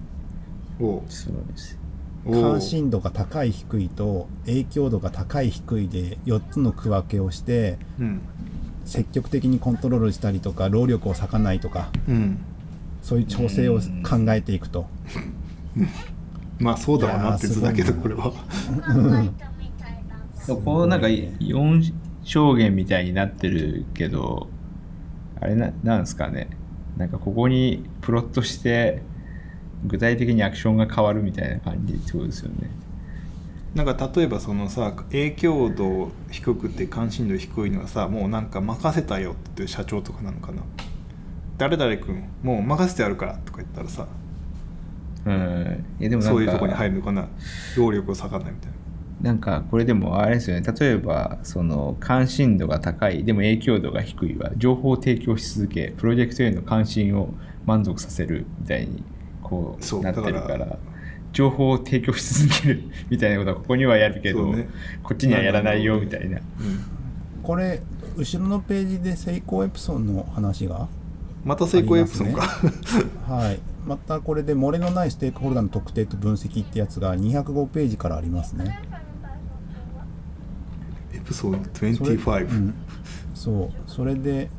[0.79, 1.01] おう。
[1.07, 1.79] そうです。
[2.25, 8.21] 関心度が高い低いと影響度が高い低いで4つの区分けをしてうん
[8.85, 12.37] 積極的にコントロールしたりとか労力を割かないとかうん。
[13.01, 14.87] そういう調整を考えていくと。
[16.57, 18.31] まあそうだろうなって図だけどこれは。
[20.47, 24.47] こうなんか4証言みたいになってるけど
[25.41, 26.47] あれななんですかね。
[26.97, 29.01] なんかここにプロットして
[29.85, 32.69] 具体的にアクションが変わるみたいな感じってことですよね
[33.75, 40.63] なんか例えばそのさ影響度低くて関心度低いのはさもうなんか任せたよっていう社長とかなのかな。
[41.57, 44.07] 誰々君もう任せてやるからとか言ったらさ
[45.25, 45.85] うん。
[45.99, 47.27] いやでもそういうとこに入るのかな。
[47.77, 48.75] 労力を割かないみたいな。
[49.21, 50.65] なんかこれでもあれですよね。
[50.79, 57.33] 例えばその関心度が高いでも影響度が低いは情報を提供し続けプロジェクトへの関心を
[57.65, 59.03] 満足させるみたいに
[59.41, 60.77] こそううなってるから
[61.35, 64.69] 情報を提供し続けるみたいなことはここにはやるけど、ね。
[65.03, 66.39] こっちにはやらないよみたいな。
[66.39, 67.43] うん。
[67.43, 67.81] これ
[68.15, 70.87] 後ろのページでセイコーエプソンの話が
[71.43, 72.41] また成功エプソンか、
[73.27, 73.59] はい。
[73.85, 78.79] またこれで漏れのないステークホルダーの特定と分析ってやつが205ページからありますね。
[81.13, 82.73] エプソンそれ25、うん、
[83.33, 83.91] そう。
[83.91, 84.49] それで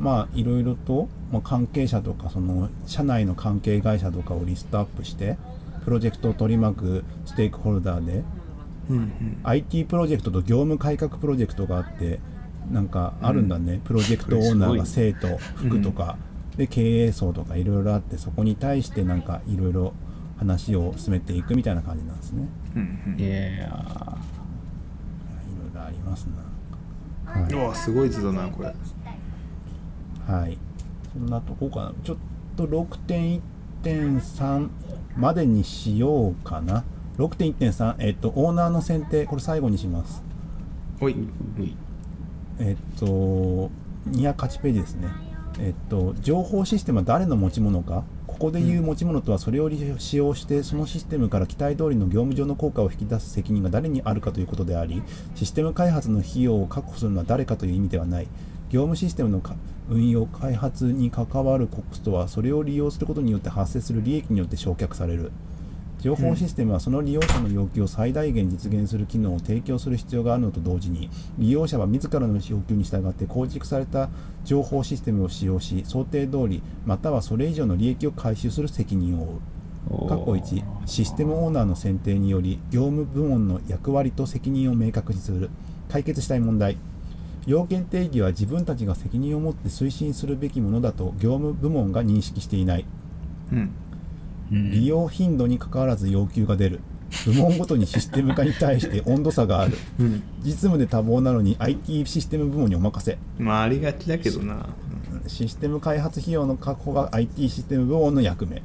[0.00, 5.38] まあいろいろと、まあ、関係者とかその社内の関係会社とかをリストアップして
[5.84, 8.22] プロジェクトを取り巻くステークホルダーで
[8.90, 12.20] うんうん、IT プロジェクトと業務改革プロジェクトがあって
[12.70, 16.16] なんかあるんだね、プロジェクトオーナーが生徒副とか、
[16.56, 19.92] で経営層とかいろいろあってそこに対してなんかいろいろ
[20.38, 22.48] 話を進めていくみたいな感じなんですね。
[22.74, 23.20] うんうん。
[23.20, 23.38] いやー。
[23.38, 23.74] いろ
[25.72, 26.44] いろありますな。
[27.40, 27.52] はい。
[27.52, 28.74] うわすごい図だなこれ。
[30.26, 30.56] はい。
[31.12, 31.92] そんなとこかな。
[32.02, 32.16] ちょっ
[32.56, 34.68] と6.1.3
[35.16, 36.84] までにしようかな。
[37.18, 40.22] 6.1.3、えっと、オーナーの選定、これ最後にします。
[41.00, 41.16] おい
[42.58, 43.70] えっと、
[44.10, 45.08] 208ページですね。
[45.58, 48.04] えっと、情報システムは誰の持ち物か？
[48.26, 55.04] ここでいう持ち物とはそれを利用使用してそのシステムから期待通りの業務上の効果を引き出す責任が誰にあるかということであり
[55.36, 58.26] システム開発の費用を確保するのは誰かという意味ではない
[58.70, 59.54] 業務システムのか
[59.88, 65.30] 運用開発に関わるコストはそれを利用することによって発生する利益によって償却される。
[66.04, 71.08] 情報システムはその利用者の要求を最大限実現する機能を提供する必要があるのと同時に
[71.38, 74.10] 利用者は自らの要求に従って構築された
[74.44, 80.08] 情報システムを使用し想定通りまたはそれ以上の利益を回収する責任を負う。
[80.08, 85.48] 過去1システムオーナーの選定により業務部門の役割と責任を明確にする。
[85.88, 86.76] 解決したい問題
[87.46, 92.86] 要件定義は自分たちが責任を持って推進するべきものだと業務部門が認識していない。
[93.52, 93.70] うん。
[94.52, 94.70] うん。
[94.70, 96.80] 利用頻度に関わらず要求が出る。
[97.26, 99.76] 部門ごとにシステム化に対して温度差がある。
[100.00, 100.22] うん。
[100.42, 103.18] 実務で多忙なのに IT システム部門にお任せ。
[103.38, 104.66] まあありがちだけどな。
[105.26, 108.62] システム開発費用の確保が IT システム部門の役目。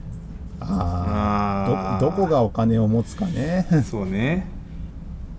[0.60, 1.98] ああー。
[1.98, 3.66] あどどこがお金を持つかね。
[3.90, 4.59] そうね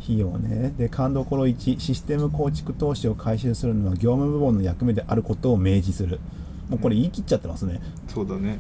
[0.03, 0.73] 費用ね。
[0.77, 6.21] で勘どころ1システム構築投資を回収するのは業務部門の役目であることを明示する。
[6.69, 8.59] もうこれ言い切っちゃってますね、そうだね。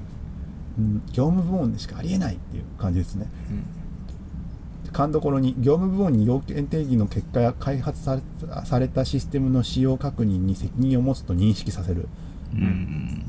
[0.78, 3.26] うん、業務部門でしかありえないっていう感じですね。
[3.50, 4.92] うん。
[4.92, 8.22] 勘どころに業務部門に要件定義の結果や開発され
[8.64, 12.08] されたシステムの使用確認に責任を持つと認識させる。
[12.52, 13.24] うん。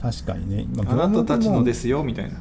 [0.00, 2.38] 確かにね、まあなたたちのでですよみたいな。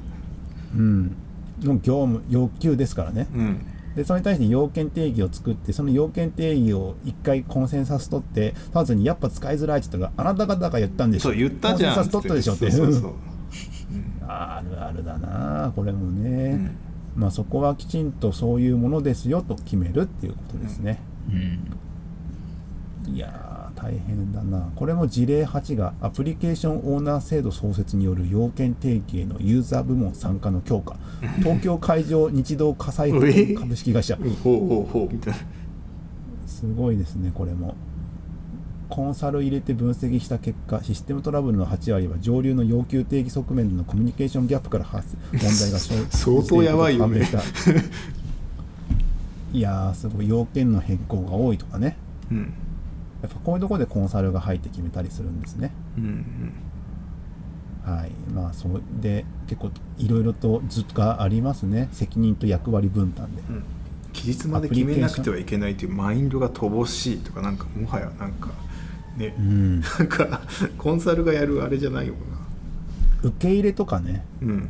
[0.76, 1.16] うん、
[1.62, 3.28] の業務要求ですからね。
[3.34, 3.66] うん
[3.96, 11.30] でそれに対して要件定義を作ってその要件定義を一回コンセンサス取ってただにやっぱ使いづらいって言ったらあなた方が言ったんでしょ。
[11.30, 11.96] そう言ったじゃん。
[11.96, 12.72] コンセンサス取ったでしょって。
[12.72, 13.14] そうそうそう。
[14.28, 16.78] あるあるだなこれもね、うん。
[17.16, 21.00] まあそこはきちんとそういうものですよと決めるっていうことですね、
[23.06, 23.16] うん。
[23.16, 23.53] いやー
[23.84, 24.71] 大変だな。
[24.75, 30.95] これも事例8がアプリケーションオーナー制度創設による要件提携へのユーザー部門参加の強化。
[31.43, 34.17] 東京海上日動火災保険株式会社。
[34.19, 35.39] うんほうほうほうみたいな。
[36.47, 37.75] すごいですねこれも。
[38.89, 47.41] コンサル入れて分析した結果システムトラブルの8割は上流の要求定義側面でのコミュニケーションギャップから発生問題が生 相当やばいよね判明した。
[49.51, 50.29] いやーすごい。
[50.29, 51.97] 要件の変更が多いとかね。
[52.31, 52.53] うん
[53.24, 55.71] やっぱこういうところでコンサルが入って決めたりするんですね。
[55.97, 56.53] うん
[57.86, 58.11] はい。
[58.34, 61.89] まあそうで結構いろいろと図がありますね。
[61.91, 63.41] 責任と役割分担で。
[63.49, 63.55] うん。
[63.55, 63.63] うん
[64.13, 68.51] 期日まで決めなくてはいけないというマインドが乏しいとかなんかもはやなんか
[69.17, 69.36] ね。
[69.38, 69.82] うん。
[69.82, 70.41] なんか
[70.78, 72.13] コンサルがやるあれじゃないよ
[73.24, 74.24] 受け入れとかね。
[74.39, 74.69] なうん。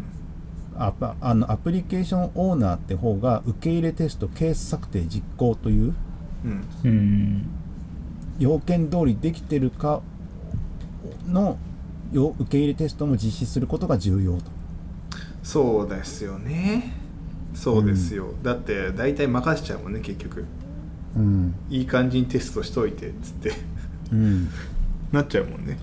[0.75, 5.93] アパあのアプリケーションオーナーって方が受け入れテストケース策定実行という
[6.45, 6.67] うん。
[6.83, 7.45] うん
[8.39, 10.01] 要件通りできてるか
[11.27, 11.57] の
[12.11, 14.43] よ受け入れテストも実施することが重要と。
[15.43, 16.93] そうですよね。
[17.53, 20.45] そうですよ、だって大体任せちゃうもんね結局。
[21.15, 21.55] うん。
[21.69, 23.51] いい感じにテストしといてっつって。
[24.11, 24.49] うん。
[25.11, 25.77] なっちゃうもんね。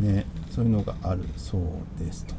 [0.00, 2.34] ねそういうのがあるそうですと。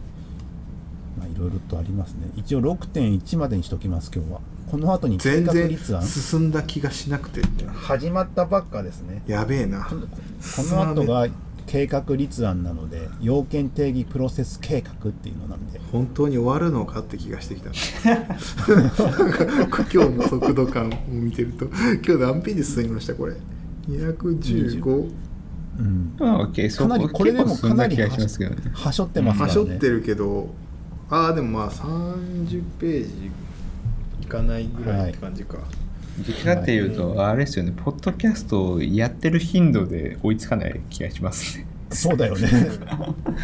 [1.20, 2.30] まあいろいろとありますね。
[2.36, 6.04] 一応6.1までにしときます今日はこの後に計全然画立案？
[6.04, 7.42] 進んだ気がしなくて
[7.74, 11.28] 始まったばっかですねやべえなこの後が
[11.68, 15.80] 計画立案なので要件定義プロセス計画っていうのなんで。
[15.92, 17.72] 本当に終わるのかって気がしてきた。
[17.72, 17.76] 今
[20.04, 21.66] 日の速度感を見てると。
[21.66, 23.36] 今日何ページ進みましたこれ
[23.88, 25.12] ？215
[25.80, 26.16] うん。
[26.18, 28.72] かなりこれでも結構進んだ気がしますけどね。
[28.74, 29.60] はしょってますからね。
[29.60, 30.50] はしょってるけど。
[31.10, 33.32] ああでもまあ30ページ
[34.26, 41.68] いかないぐらいって感じか、どっちかっていうと、あれですよね、ポッドキャストをやってる頻度で追いつかない気がしますね。
[41.92, 42.50] そうだよね。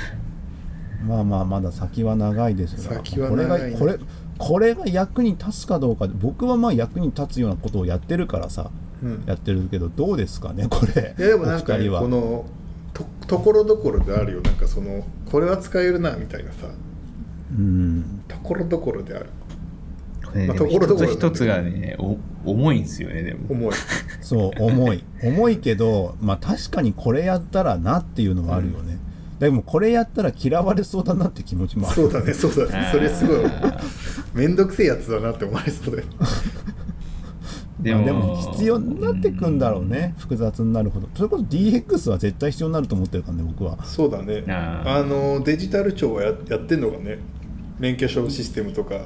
[1.05, 2.95] まあまあまだ先は長いですが。
[2.95, 3.71] 先はこれ長いね。
[3.71, 3.99] がこれ
[4.37, 6.07] これが役に立つかどうか。
[6.07, 8.71] で僕はまあ役に立つようなことをやってるからさ
[9.03, 9.23] うん。
[9.25, 11.15] やってるけどどうですかねこれ。
[11.17, 12.45] いやでもなんか、ね、この
[12.93, 14.41] とところどころであるよ。
[14.41, 16.67] なんかそのこれは使えるなみたいなさ。
[17.57, 18.23] うん。
[18.27, 19.25] ところどころである
[20.33, 23.39] ね、まあところどころ一つ一つがね、お重いんですよね、でも。
[23.49, 23.73] 重い。
[24.21, 25.03] そう重い。
[25.23, 28.97] 重いけどまあ確かにこれやったらなっていうのはあるよね、
[29.39, 31.95] でもこれやったら嫌われそうだなって気持ちもある。
[31.95, 32.89] そうだねそうだね。
[32.91, 33.51] それすごい。
[34.33, 36.07] めんどくせえやつだなって思われそうだよ。
[37.79, 41.09] でまあでも必要になってくんだろうね、複雑になるほど。
[41.15, 43.83] それこそ DX は絶対必要になると思ってるからね僕は。
[43.83, 44.43] そうだね。
[44.47, 47.17] あのデジタル庁はややってんのがね。
[47.81, 48.99] 免許証システムとか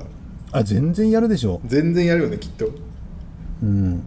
[0.56, 1.60] あ全然やるでしょ。
[1.66, 2.70] 全然やるよねきっと。
[3.62, 4.04] うん。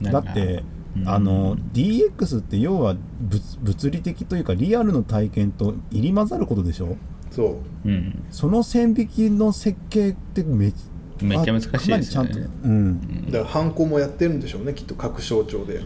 [0.00, 0.62] だって、
[0.96, 1.08] うん。
[1.08, 6.96] あの DX って要は物物理的というかリアルの体験と入り混ざることでしょ。
[7.30, 7.88] そう。
[7.88, 8.22] うん。
[8.30, 10.72] その線引きの設計ってめ
[11.20, 11.88] めっちゃ難しいですよね。
[11.88, 15.82] かなりちゃんとうん、だからハンコもやってるんでしょうねきっと各省庁で、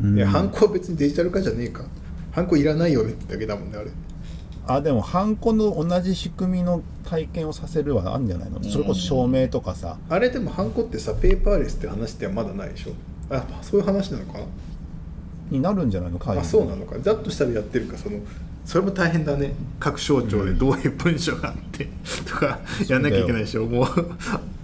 [0.00, 0.16] うん。
[0.16, 1.84] いやハンコは別にデジタル化じゃねえか。
[2.30, 3.90] ハンコいらないよねってだけだもんねあれ
[4.70, 9.96] あでもハンコの同じ仕組みの体験をさせるはあるんじゃないの、それこそ証明とかさ。
[10.08, 12.92] あれでもハンコってさペーパーレスって話ってはまだないでしょ？
[13.34, 14.38] あそういう話なのか？
[14.38, 14.44] な
[15.50, 16.18] になるんじゃないの？
[16.18, 16.40] 会議。
[16.40, 16.98] あそうなのか？
[17.00, 18.18] ざっとしたらやってるかその
[18.66, 19.54] それも大変だね。
[19.80, 21.88] 各省庁でどういう文書があって、
[22.28, 23.64] とかやんなきゃいけないでしょ？
[23.64, 23.86] もう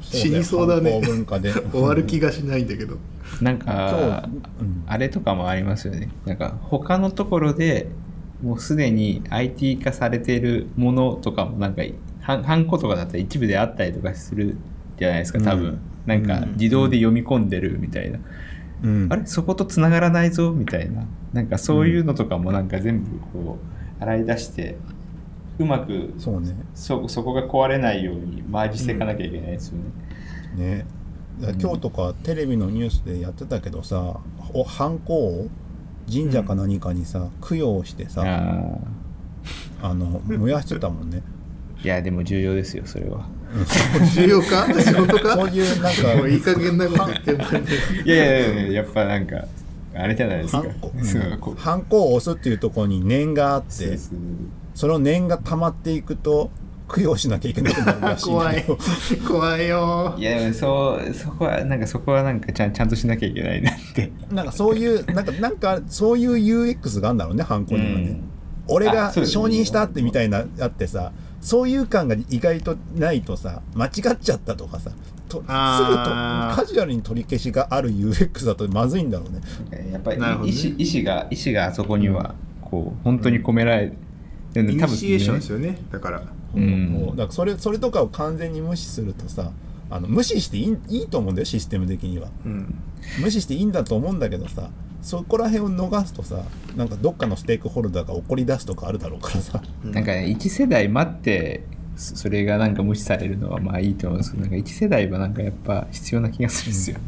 [0.02, 1.00] 死にそうだね。
[1.02, 1.50] 文化で。
[1.72, 2.96] 終わる気がしないんだけど。
[3.40, 4.28] なんか、
[4.60, 4.84] うん。
[4.86, 6.10] あれとかもありますよね。
[6.26, 7.88] なんか、他のところで
[8.42, 11.82] もうすでに IT 化されてるものとかもなんか
[12.20, 14.56] はんハンコとかだったら一部であったりとかする
[14.98, 16.52] じゃないですか多分、うんなんかうん。
[16.56, 18.18] 自動で読み込んでるみたいな、
[18.82, 19.06] うん。
[19.10, 19.26] あれ？
[19.26, 21.06] そことつながらないぞみたいな。
[21.32, 23.58] なんかそういうのとかもなんか全部こ
[23.98, 24.76] う洗い出して
[25.58, 26.54] うまくそうね。
[26.74, 29.78] そそこが壊れないようにマージしていかなきゃいけないですよ
[30.58, 30.76] ね。
[30.78, 30.86] ね。
[31.40, 34.20] だから今日とかテレビのニュースでやってたけどさ
[34.52, 35.48] おハンコを
[36.12, 41.22] 神社か何かにさ、供養してさああの燃やしてたもんね。
[41.82, 43.26] ーいやでも重要ですよそれは。
[44.14, 44.66] 重要か？
[44.66, 45.34] 本当か？
[45.34, 47.38] そういうなんかもういい加減なこと言っても
[48.04, 49.44] いやいやいややっぱなんか
[49.94, 50.64] あれじゃないですか。
[51.56, 54.18] ハンコ、 を押すっていうところに念があってそうそう。
[54.74, 56.50] その念が溜まっていくと
[56.94, 58.64] 供養しなきゃいけなくなるらしいん怖い。
[59.26, 60.14] 怖いよ。
[60.16, 64.12] いやでもそうそこはなんかそこはなんかちゃんちゃんとしなきゃいけないなって。
[64.30, 68.30] なんかそういうなんかなんかそういう UX があるんだろうねハンコにはね、うん。
[68.68, 74.90] 俺が承認したってみたいなあってさそういう感が意外とないとさ間違っちゃったとかさ
[75.28, 79.90] とすぐとカジュアルに取り消しがある UX だとまずいんだろうね。
[79.90, 80.26] やっぱりね。
[80.26, 80.44] 意思
[80.78, 83.92] 意思が意思があそこにはこう本当に込められ
[84.52, 85.58] てる、イニシエーションですよ。
[85.58, 85.78] よね。
[85.90, 86.20] だから。
[86.20, 89.52] うんもうだからそれそれとかを完全に無視するとさ
[89.90, 92.28] あの無視していいいいと思うんだよシステム的には。
[92.44, 92.74] うん。
[93.20, 94.70] 無視していいんだと思うんだけどさ
[95.02, 96.42] そこら辺を逃すとさ
[96.74, 99.62] なんかどっかのステークホルダーが怒り出すとかあるだろうからさ。
[99.84, 101.64] なんかね一世代待って
[101.96, 106.98] そそれがなんか無視されるのはまあいいと思うんですけどなんか一世代はなんかやっぱ必要な気がするんですよ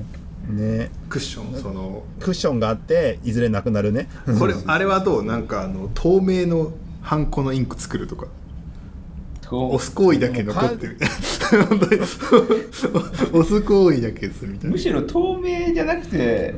[0.49, 0.79] ね。
[0.79, 0.91] ね。
[1.09, 4.09] クッションそのクッションがあっていずれなくなるね。
[4.39, 5.25] これあれはどう？
[5.25, 8.27] なんかあの透明のハンコのインク作るとか。
[8.27, 8.31] と
[9.51, 10.99] 押す行為だけ残ってる。
[11.01, 12.07] 押
[13.45, 14.73] す行為だけするみたいな。
[14.73, 16.55] むしろ透明じゃなくて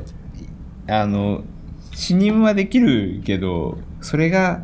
[0.87, 1.43] あの
[1.93, 4.63] 視認はできるけどそれが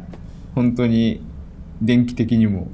[0.56, 1.22] 本当に
[1.82, 2.70] 電気的にも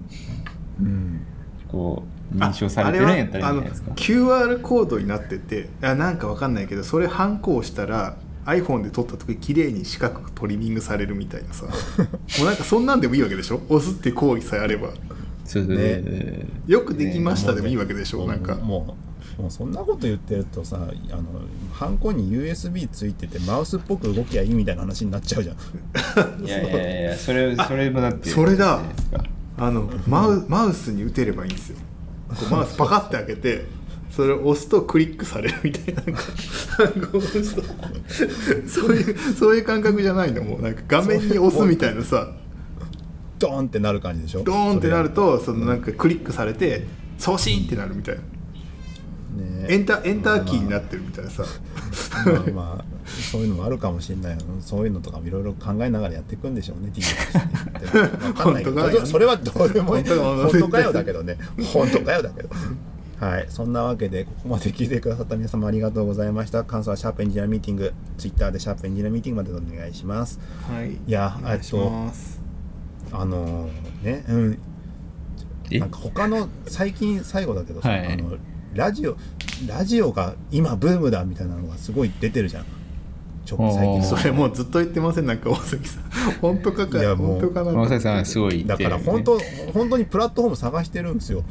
[0.79, 1.25] うん
[1.69, 3.91] こう認証されてるんやったらいいんじゃないですか。
[3.91, 11.65] QR コードになっててあなんかわかんないけどそれハンコをしたら iPhone で撮った時綺麗に四角くトリミングされるみたいなさ。
[11.67, 11.71] も
[12.43, 13.61] うなんかそんなんでもいいわけでしょ？
[13.69, 14.89] 押すって行為さえあれば
[15.51, 16.45] そうそうね。
[16.65, 18.55] よくできましたでもいいわけでしょ、もうなんか。
[18.55, 18.95] も
[19.37, 21.23] うもうそんなこと言ってるとさあの
[21.71, 25.55] ハンコに USB ついててマウスっぽく動きゃいいみたいな話になっちゃうじゃん。
[26.45, 28.81] いやいやいやそれそれもだってそれだ。
[29.57, 31.77] あのマウマウスに打てればいいんですよ。
[32.29, 33.65] こう マウスパカッて開けて
[34.09, 36.03] それを押すとクリックされるみたいな。
[36.03, 36.21] なんか
[36.79, 37.63] なんか押すと
[38.67, 40.61] そういうそういう感覚じゃないのもう。
[40.61, 42.31] なんか画面に押すみたいなさ
[43.41, 44.43] ドーンってなる感じでしょ？
[44.43, 46.85] ドーンってなると、とそのなんかクリックされて
[47.17, 48.21] 送信ってなるみたいな。
[48.21, 49.65] ね。
[49.69, 51.43] エンタエンターキーになってるみたいなさ。
[52.25, 52.85] まあまあ。
[53.31, 54.39] そういうのもあるかもしれないよ。
[54.61, 58.33] そういうのとかもいろいろ考えながらやっていくんでしょうね DX って。
[58.33, 58.63] かんない
[59.05, 60.03] それはどうでもいい。
[60.03, 61.37] 本当かよ本当かよだけどね。
[61.73, 62.49] 本当かよだけど。
[63.19, 63.45] はい。
[63.49, 66.63] そんなわけでここまで聞いてくださった皆様ありがとうございました。
[66.63, 67.93] 感想はシャープエンジニアミーティング。
[68.17, 70.39] Twitter でシャープエンジニアミーティングまでお願いします。
[70.69, 70.93] はい。
[70.93, 72.40] いやいします
[73.11, 73.69] あの
[74.03, 74.59] ねうん。
[75.69, 75.79] え？
[75.79, 78.13] なんか他の最近最後だけどさ、はい。
[78.13, 78.37] あの
[78.73, 79.17] ラジオ
[79.67, 82.65] ラジオが今ブームだみたいなのがすごい出てるじゃん。
[83.45, 84.03] ちょ最近。
[84.03, 85.25] それもうずっと言ってません？
[85.25, 86.03] なんか大崎さん。
[86.41, 89.39] 本当かかいやもう本当かな大崎さんはすごい言だから本当、
[89.73, 91.43] 本当にプラットフォーム探してるんですよ。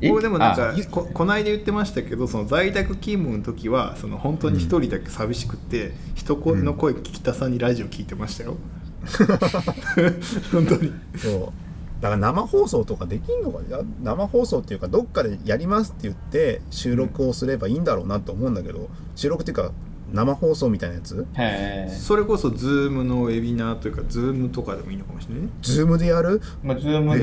[0.00, 0.08] え？
[0.08, 8.56] 僕でもなんかあここないで言ってましたけどその在宅勤務の時はその本当に一人だけ寂しくて、人声の声聞きたさにラジオ聞いてましたよ、
[10.52, 10.92] 本当に。
[11.16, 11.52] そう。
[12.00, 13.80] だから生放送とかできんのかな？
[14.02, 19.72] 生放送っていうかどっかでやりますって言って収録をすればいいんだろうなと思うんだけど収録っていうか
[20.10, 21.26] 生放送みたいなやつ？
[21.34, 21.48] は
[21.86, 25.50] いそれこそ Zoom のウェビナーというか Zoom とかでもいいのかもしれないね。
[25.60, 26.40] Zoom でやる？
[26.64, 27.22] まあ、ズームで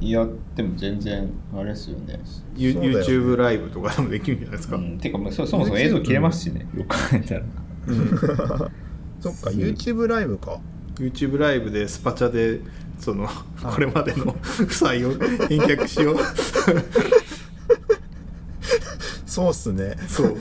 [0.00, 2.18] やっても全然あれですよね。
[2.56, 7.42] YouTube ライブとかでもできるんじゃないですか、うん、てかもうそそもそも映像切れますしね、よく考えたら。
[9.20, 10.58] そっか YouTube ライブか。
[10.96, 12.60] YouTube ライブでスパチャで
[12.98, 13.28] その
[13.62, 15.18] これまでの 負債を返
[15.60, 16.16] 却しよう。
[19.26, 19.96] そうっすね。
[20.08, 20.36] そう。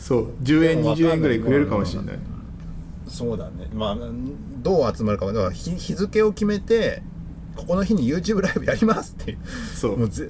[0.00, 0.26] そう。
[0.42, 2.18] 10円20円ぐらいくれるかもしれない。
[3.06, 3.68] そうだね。
[3.72, 3.96] まあ
[4.62, 7.02] どう集まるかはだから日日付を決めて
[7.56, 9.38] ここの日に YouTube ライブやりますって
[9.74, 9.96] そう。
[9.98, 10.28] もうぜ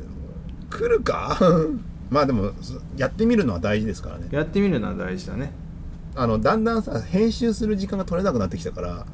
[0.70, 1.38] 来るか？
[2.10, 2.52] まあでも
[2.96, 4.28] やってみるのは大事ですからね。
[4.30, 5.52] やってみるのは大事だね
[6.18, 9.06] あのだんだんさ編集する時間が取れなくなってきたから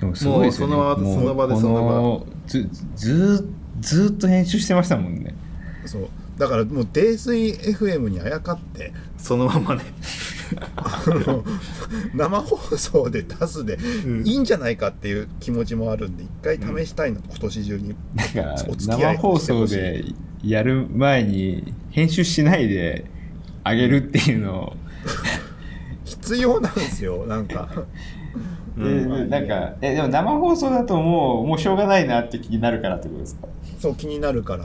[0.00, 0.74] でもすごいですよね。
[0.76, 5.34] もうそのその場でこそののずずーずーっと編集してましたもんね。
[5.84, 6.08] そう。
[6.38, 9.82] だからもう泥酔 FM にあやかってそのままね
[10.76, 11.44] あの
[12.14, 13.74] 生放送で出すで
[14.06, 14.26] うん。
[14.26, 17.94] いいんじゃないかっていう気持ちもあるんで一回試したいの、今年中に。
[18.14, 20.04] だからお付き合い生放送で
[20.42, 23.04] やる前に編集しないで
[23.64, 24.76] あげるっていうのを、
[26.08, 27.68] 必要なんですよなんか。
[28.76, 28.84] で
[29.26, 33.48] なんかえでも生放送だともうもうしょうがないなって気になるからってことですか？
[33.78, 34.64] そう気になるから。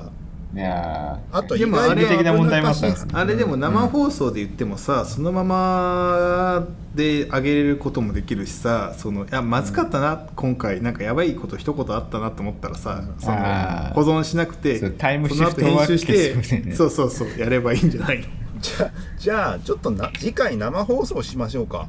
[0.55, 1.37] いやー。
[1.39, 10.79] あとでもあれ意外的な問題もあったあれでも生放送で言ってもさ、そのままで上げれることもできるしさそのいやまずかったな、今回。
[10.83, 13.93] なんかやばいこと一言あったなと思ったらさそのあー。
[13.95, 16.65] 保存しなくてそうタイムその後シフト編集しは消すよね。
[16.67, 18.25] てそうそうそうやればいいんじゃないの？
[18.64, 21.88] じゃあじゃあちょっとな次回生放送しましょうか。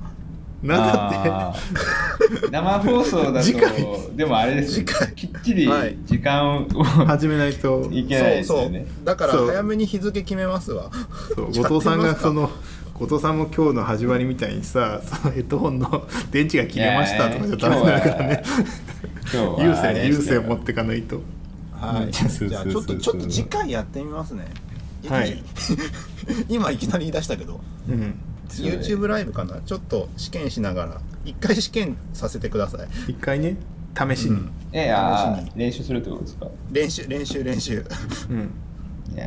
[0.63, 2.49] なんだって。
[2.51, 3.71] 生放送だ次回。
[3.83, 4.87] とでもあれですよ。
[4.87, 5.13] 次回。
[5.15, 5.97] きっちりはい。
[6.05, 6.83] 時間を。
[6.83, 7.89] 始めないと。
[7.93, 8.67] いけないですそうそう。
[8.67, 10.91] よねだから早めに日付決めますわ。
[11.37, 12.51] 後藤さんが その
[12.95, 18.43] 後藤さんも今日の始まりみたいにさそのヘッドホンの 電池が切れましたとかじゃダメだからね。
[19.59, 21.21] 有線有線持ってかないと。
[21.73, 24.47] はい、じゃあちょっとちょっと次回やってみますね。
[25.09, 25.43] はい？
[26.49, 28.15] 今いきなり言い出したけど、うん。
[28.51, 29.61] YouTube ライブかな。
[29.65, 31.01] ちょっと試験しながら。
[31.25, 33.13] 一回試験させてください。
[33.13, 33.57] 一回ね。
[33.97, 34.51] 試しに、うん。
[34.73, 36.47] えあ試しー練習するってことですか？
[36.73, 37.85] 練習練習練習。
[38.31, 38.51] うん。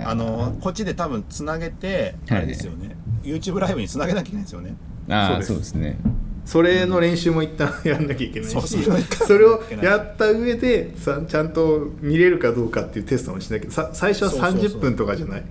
[0.05, 2.41] あのこっちで多分つなげてあはい。
[2.43, 2.95] れですよね。
[3.23, 4.75] YouTube ライブにつなげなきゃいけないんですよね。
[5.09, 5.47] あーそうです。
[5.47, 5.97] そうですね。
[6.45, 14.61] それの練習も一旦やんなきゃいけないし、それを一回それをやった上でさちゃんと見れるかどうかっていうテストもしなきゃさ最初はそうそうそう。
[14.69, 15.43] 30分とかじゃない？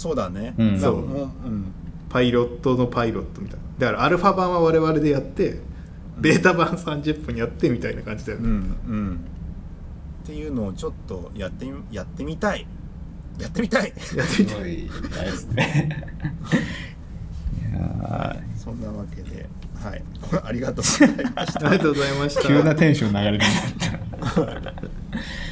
[0.00, 0.54] そうだね。
[0.56, 1.72] うんだからもううん
[2.08, 5.60] パイロットのパイロットみたいなだからアルファ版は我々でやって
[6.18, 9.24] ベータ版30分やってみたいな感じだようんね、うん。
[10.24, 12.66] っていうのをちょっとやってみやってみたい。
[13.38, 13.92] やってみたい。
[14.16, 14.90] やってみてすごいで
[15.32, 16.06] すね
[17.70, 19.46] いやそんなわけで、
[19.84, 20.02] はい。
[20.44, 21.66] ありがとうございました。
[21.68, 23.98] ありがとうございましたー急なテンション流れてきた